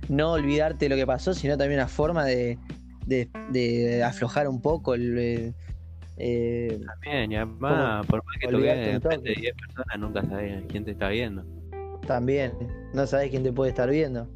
no 0.09 0.33
olvidarte 0.33 0.89
lo 0.89 0.97
que 0.97 1.07
pasó, 1.07 1.35
sino 1.35 1.57
también 1.57 1.81
una 1.81 1.89
forma 1.89 2.25
de, 2.25 2.59
de, 3.07 4.03
aflojar 4.05 4.49
un 4.49 4.61
poco 4.61 4.95
el, 4.95 5.55
eh, 6.19 6.81
También, 6.87 7.33
y 7.33 7.37
además, 7.37 8.07
por 8.07 8.25
más 8.25 8.37
que 8.41 9.01
toques 9.01 9.23
de 9.23 9.35
10 9.35 9.55
personas, 9.55 9.99
nunca 9.99 10.23
sabes 10.23 10.65
quién 10.69 10.85
te 10.85 10.93
está 10.93 11.09
viendo. 11.09 11.45
También, 12.07 12.53
no 12.95 13.07
sabes 13.07 13.31
quién 13.31 13.43
te 13.43 13.53
puede 13.53 13.71
estar 13.71 13.91
viendo. 13.91 14.29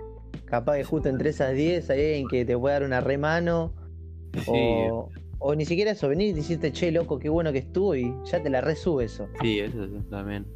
Capaz 0.44 0.76
que 0.76 0.84
justo 0.84 1.08
entre 1.08 1.30
esas 1.30 1.54
10 1.54 1.90
hay 1.90 2.00
alguien 2.00 2.28
que 2.28 2.44
te 2.44 2.58
puede 2.58 2.74
dar 2.74 2.82
una 2.82 3.00
remano. 3.00 3.72
O, 4.46 5.08
o, 5.38 5.54
ni 5.54 5.64
siquiera 5.64 5.92
eso, 5.92 6.08
venir 6.08 6.28
y 6.28 6.32
decirte, 6.32 6.72
che, 6.72 6.92
loco, 6.92 7.18
qué 7.18 7.28
bueno 7.28 7.52
que 7.52 7.58
estuvo 7.58 7.96
y 7.96 8.12
ya 8.24 8.42
te 8.42 8.50
la 8.50 8.60
resube 8.60 9.04
eso. 9.04 9.28
Sí, 9.40 9.58
eso 9.60 9.86
también. 10.10 10.46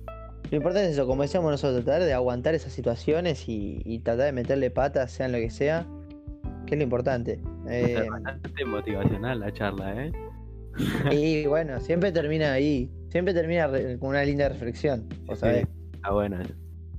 Lo 0.54 0.58
importante 0.58 0.86
es 0.88 0.92
eso, 0.92 1.08
como 1.08 1.22
decíamos 1.22 1.50
nosotros, 1.50 1.84
tratar 1.84 2.04
de 2.04 2.12
aguantar 2.12 2.54
esas 2.54 2.72
situaciones 2.72 3.48
y, 3.48 3.98
tratar 4.04 4.26
de 4.26 4.32
meterle 4.32 4.70
patas, 4.70 5.10
sean 5.10 5.32
lo 5.32 5.38
que 5.38 5.50
sea, 5.50 5.84
que 6.64 6.76
es 6.76 6.78
lo 6.78 6.84
importante. 6.84 7.40
Eh, 7.68 8.06
bastante 8.08 8.64
motivacional 8.64 9.40
la 9.40 9.52
charla, 9.52 10.04
¿eh? 10.04 10.12
Y 11.10 11.44
bueno, 11.48 11.80
siempre 11.80 12.12
termina 12.12 12.52
ahí. 12.52 12.88
Siempre 13.08 13.34
termina 13.34 13.68
con 13.98 14.10
una 14.10 14.22
linda 14.22 14.48
reflexión. 14.48 15.08
¿o 15.26 15.34
sabés? 15.34 15.66
Ah, 16.04 16.12
bueno. 16.12 16.38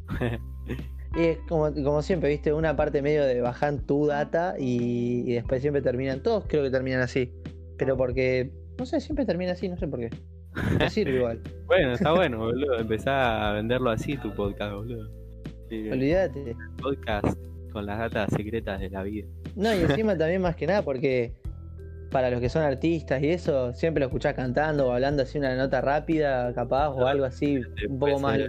y 1.16 1.22
es 1.22 1.38
como, 1.48 1.74
como 1.74 2.02
siempre, 2.02 2.28
viste, 2.28 2.52
una 2.52 2.76
parte 2.76 3.02
medio 3.02 3.24
de 3.24 3.40
bajar 3.40 3.78
tu 3.84 4.06
data 4.06 4.56
y, 4.60 5.32
después 5.32 5.62
siempre 5.62 5.82
terminan. 5.82 6.22
Todos 6.22 6.44
creo 6.50 6.62
que 6.62 6.72
terminan 6.72 7.00
así. 7.00 7.32
Pero 7.78 7.96
porque, 7.96 8.52
no 8.78 8.86
sé, 8.86 9.00
siempre 9.00 9.26
termina 9.26 9.54
así, 9.54 9.70
no 9.70 9.78
sé 9.78 9.88
por 9.88 10.02
qué. 10.02 10.10
Me 10.80 10.90
sirve 10.90 11.18
igual. 11.18 11.40
bueno, 11.66 11.94
está 11.94 12.14
bueno, 12.14 12.40
boludo. 12.40 12.80
Empezá 12.80 13.50
a 13.50 13.54
venderlo 13.54 13.90
así 13.90 14.18
tu 14.18 14.34
podcast, 14.34 14.74
boludo. 14.74 15.10
Olvídate. 15.72 16.56
Podcast 16.82 17.38
con 17.72 17.86
las 17.86 18.00
datas 18.00 18.30
secretas 18.36 18.80
de 18.80 18.90
la 18.90 19.04
vida. 19.04 19.28
No, 19.56 19.74
y 19.74 19.80
encima 19.80 20.18
también 20.18 20.42
más 20.42 20.56
que 20.56 20.68
nada 20.68 20.82
porque 20.82 21.34
para 22.12 22.30
los 22.30 22.40
que 22.40 22.48
son 22.48 22.62
artistas 22.62 23.22
y 23.22 23.30
eso, 23.30 23.74
siempre 23.74 24.00
lo 24.00 24.06
escuchás 24.06 24.34
cantando 24.34 24.88
o 24.88 24.92
hablando 24.92 25.24
así 25.24 25.38
una 25.38 25.56
nota 25.56 25.82
rápida, 25.82 26.54
capaz, 26.54 26.92
o 26.92 27.06
algo 27.06 27.26
así, 27.26 27.60
un 27.90 28.00
poco 28.00 28.20
más. 28.20 28.40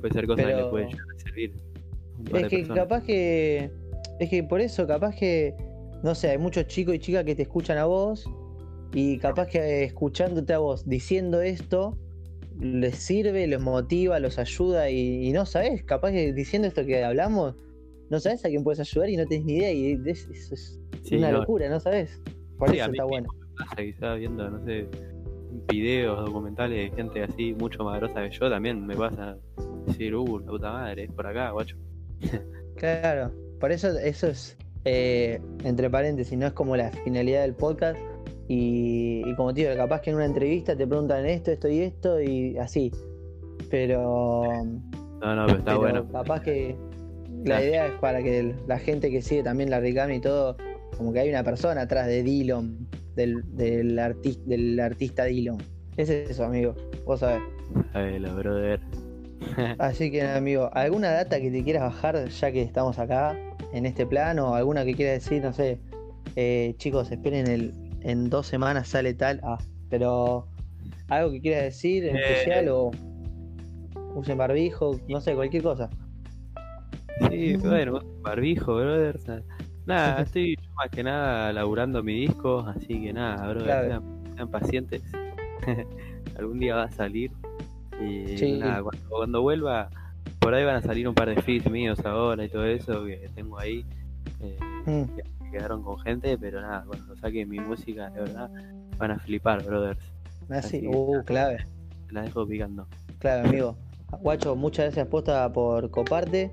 puede 0.00 0.14
ser 0.14 0.26
cosas 0.26 0.46
que 0.46 0.54
le 0.54 0.64
pueden 0.64 0.88
servir. 1.18 1.52
Es 2.32 2.48
que 2.48 2.66
capaz 2.66 3.04
que. 3.04 3.70
Es 4.18 4.30
que 4.30 4.42
por 4.42 4.60
eso, 4.60 4.86
capaz 4.86 5.14
que. 5.14 5.54
No 6.02 6.14
sé, 6.14 6.30
hay 6.30 6.38
muchos 6.38 6.66
chicos 6.66 6.94
y 6.94 6.98
chicas 6.98 7.24
que 7.24 7.34
te 7.34 7.42
escuchan 7.42 7.76
a 7.78 7.84
vos. 7.84 8.26
Y 8.92 9.18
capaz 9.18 9.48
que 9.48 9.84
escuchándote 9.84 10.52
a 10.52 10.58
vos 10.58 10.88
diciendo 10.88 11.42
esto, 11.42 11.98
les 12.60 12.96
sirve, 12.96 13.46
los 13.46 13.62
motiva, 13.62 14.18
los 14.18 14.38
ayuda. 14.38 14.90
Y, 14.90 15.32
no 15.32 15.46
sabes, 15.46 15.82
capaz 15.84 16.12
que 16.12 16.32
diciendo 16.32 16.68
esto 16.68 16.84
que 16.84 17.04
hablamos, 17.04 17.54
no 18.10 18.20
sabes 18.20 18.44
a 18.44 18.48
quién 18.48 18.64
puedes 18.64 18.80
ayudar 18.80 19.10
y 19.10 19.16
no 19.16 19.26
tenés 19.26 19.44
ni 19.44 19.56
idea. 19.56 19.72
Y 19.72 20.00
eso 20.06 20.32
es 20.32 20.78
una 21.10 21.30
locura, 21.30 21.68
¿no 21.68 21.80
sabes? 21.80 22.20
Por 22.58 22.74
eso 22.74 22.90
está 22.90 23.04
bueno. 23.04 23.28
pasa 23.58 23.76
que 23.76 23.88
estaba 23.90 24.14
viendo, 24.14 24.48
no 24.48 24.64
sé, 24.64 24.88
videos, 25.68 26.24
documentales 26.24 26.90
de 26.90 26.96
gente 26.96 27.22
así, 27.22 27.54
mucho 27.54 27.84
más 27.84 27.98
grosa 27.98 28.22
que 28.22 28.30
yo, 28.30 28.50
también 28.50 28.86
me 28.86 28.96
pasa 28.96 29.36
decir, 29.86 30.14
uh, 30.14 30.38
la 30.38 30.46
puta 30.46 30.72
madre, 30.72 31.04
es 31.04 31.12
por 31.12 31.26
acá, 31.26 31.50
guacho. 31.50 31.76
claro, 32.76 33.32
por 33.60 33.72
eso 33.72 33.88
eso 33.98 34.28
es, 34.28 34.56
eh, 34.84 35.40
entre 35.64 35.90
paréntesis, 35.90 36.36
no 36.36 36.46
es 36.46 36.52
como 36.52 36.76
la 36.76 36.90
finalidad 36.90 37.42
del 37.42 37.54
podcast. 37.54 37.98
Y, 38.48 39.34
como 39.34 39.52
te 39.52 39.62
digo, 39.62 39.74
capaz 39.76 40.00
que 40.02 40.10
en 40.10 40.16
una 40.16 40.26
entrevista 40.26 40.76
te 40.76 40.86
preguntan 40.86 41.26
esto, 41.26 41.50
esto 41.50 41.68
y 41.68 41.80
esto, 41.80 42.20
y 42.20 42.58
así. 42.58 42.92
Pero. 43.70 44.44
No, 45.20 45.34
no, 45.34 45.46
pero 45.46 45.58
está 45.58 45.76
bueno. 45.76 46.06
Capaz 46.12 46.42
que 46.42 46.76
la 47.44 47.62
idea 47.62 47.86
es 47.86 47.92
para 47.94 48.22
que 48.22 48.54
la 48.66 48.78
gente 48.78 49.10
que 49.10 49.22
sigue 49.22 49.42
también 49.42 49.70
la 49.70 49.80
Ricami 49.80 50.16
y 50.16 50.20
todo 50.20 50.56
como 50.96 51.12
que 51.12 51.20
hay 51.20 51.28
una 51.28 51.44
persona 51.44 51.82
atrás 51.82 52.06
de 52.06 52.22
Dillon, 52.22 52.88
del, 53.14 53.42
del, 53.56 54.00
del 54.46 54.80
artista 54.80 55.24
Dillon. 55.24 55.58
Es 55.96 56.10
eso, 56.10 56.44
amigo. 56.44 56.74
Vos 57.04 57.20
sabés. 57.20 57.42
la 57.94 58.32
brother. 58.34 58.80
Así 59.78 60.10
que, 60.10 60.22
amigo, 60.22 60.70
¿alguna 60.72 61.10
data 61.10 61.40
que 61.40 61.50
te 61.50 61.62
quieras 61.62 61.82
bajar 61.82 62.28
ya 62.28 62.52
que 62.52 62.62
estamos 62.62 62.98
acá 62.98 63.36
en 63.72 63.86
este 63.86 64.06
plano? 64.06 64.54
¿Alguna 64.54 64.84
que 64.84 64.94
quieras 64.94 65.22
decir? 65.22 65.42
No 65.42 65.52
sé. 65.52 65.78
Eh, 66.34 66.74
chicos, 66.78 67.10
esperen 67.10 67.46
el, 67.46 67.72
en 68.02 68.30
dos 68.30 68.46
semanas 68.46 68.88
sale 68.88 69.14
tal. 69.14 69.40
Ah, 69.42 69.58
pero 69.90 70.46
algo 71.08 71.30
que 71.32 71.40
quieras 71.40 71.64
decir 71.64 72.04
en 72.06 72.16
eh, 72.16 72.20
especial 72.20 72.68
o 72.68 72.90
usen 74.14 74.38
barbijo, 74.38 74.98
no 75.08 75.20
sé, 75.20 75.34
cualquier 75.34 75.62
cosa. 75.62 75.90
Sí, 77.30 77.56
bueno, 77.62 78.00
barbijo, 78.22 78.76
brother. 78.76 79.18
Nada, 79.86 80.22
estoy 80.22 80.56
más 80.74 80.90
que 80.90 81.02
nada 81.02 81.52
laburando 81.52 82.02
mi 82.02 82.20
disco, 82.20 82.60
así 82.60 83.02
que 83.02 83.12
nada, 83.12 83.48
bro, 83.48 83.64
sean, 83.64 84.48
pacientes. 84.50 85.02
Algún 86.38 86.58
día 86.58 86.76
va 86.76 86.84
a 86.84 86.90
salir. 86.90 87.30
Y 88.00 88.58
nada, 88.58 88.82
cuando, 89.08 89.40
vuelva, 89.40 89.88
por 90.38 90.54
ahí 90.54 90.64
van 90.64 90.76
a 90.76 90.82
salir 90.82 91.08
un 91.08 91.14
par 91.14 91.34
de 91.34 91.40
feeds 91.40 91.70
míos 91.70 91.98
ahora 92.04 92.44
y 92.44 92.48
todo 92.48 92.66
eso 92.66 93.04
que 93.06 93.30
tengo 93.34 93.58
ahí. 93.58 93.86
Eh, 94.42 94.58
mm. 94.84 95.35
Que 95.46 95.58
quedaron 95.58 95.82
con 95.82 95.98
gente, 96.00 96.36
pero 96.38 96.60
nada, 96.60 96.84
cuando 96.86 97.16
saque 97.16 97.46
mi 97.46 97.58
música, 97.60 98.10
de 98.10 98.20
verdad, 98.20 98.50
van 98.98 99.10
a 99.12 99.18
flipar, 99.18 99.64
brothers. 99.64 100.12
Así, 100.50 100.86
uh, 100.86 101.22
clave. 101.24 101.66
La 102.10 102.22
dejo 102.22 102.46
picando. 102.46 102.86
Claro, 103.18 103.48
amigo. 103.48 103.76
Guacho, 104.20 104.54
muchas 104.54 104.86
gracias 104.86 105.08
posta 105.08 105.52
por 105.52 105.90
coparte. 105.90 106.52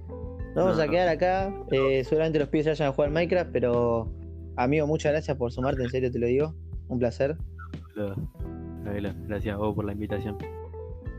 Nos 0.56 0.66
vamos 0.66 0.80
a 0.80 0.88
quedar 0.88 1.08
acá. 1.08 1.54
Eh, 1.72 2.04
seguramente 2.04 2.40
los 2.40 2.50
pibes 2.50 2.68
vayan 2.68 2.90
a 2.90 2.92
jugar 2.94 3.12
Minecraft, 3.12 3.52
pero 3.52 4.12
amigo, 4.56 4.88
muchas 4.88 5.12
gracias 5.12 5.38
por 5.38 5.52
sumarte, 5.52 5.84
en 5.84 5.90
serio 5.90 6.12
te 6.12 6.20
lo 6.20 6.28
digo. 6.28 6.54
Un 6.88 7.00
placer. 7.00 7.38
Gracias 9.28 9.54
a 9.54 9.58
vos 9.58 9.76
por 9.76 9.86
la 9.86 9.94
invitación. 9.94 10.38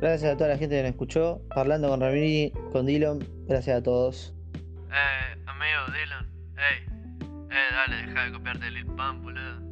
Gracias 0.00 0.34
a 0.34 0.36
toda 0.36 0.50
la 0.50 0.58
gente 0.58 0.76
que 0.76 0.82
nos 0.82 0.90
escuchó. 0.90 1.40
Hablando 1.50 1.88
con 1.88 2.00
Ramiri, 2.00 2.52
con 2.72 2.86
Dylan. 2.86 3.20
Gracias 3.46 3.78
a 3.78 3.82
todos. 3.82 4.34
Eh, 4.54 5.40
amigo 5.46 5.80
Dylan. 5.92 6.30
Ey, 6.56 6.93
eh, 7.54 7.72
dale, 7.72 8.06
deja 8.06 8.24
de 8.24 8.32
copiarte 8.32 8.66
el 8.66 8.74
Lil 8.74 8.84
boludo. 8.84 9.63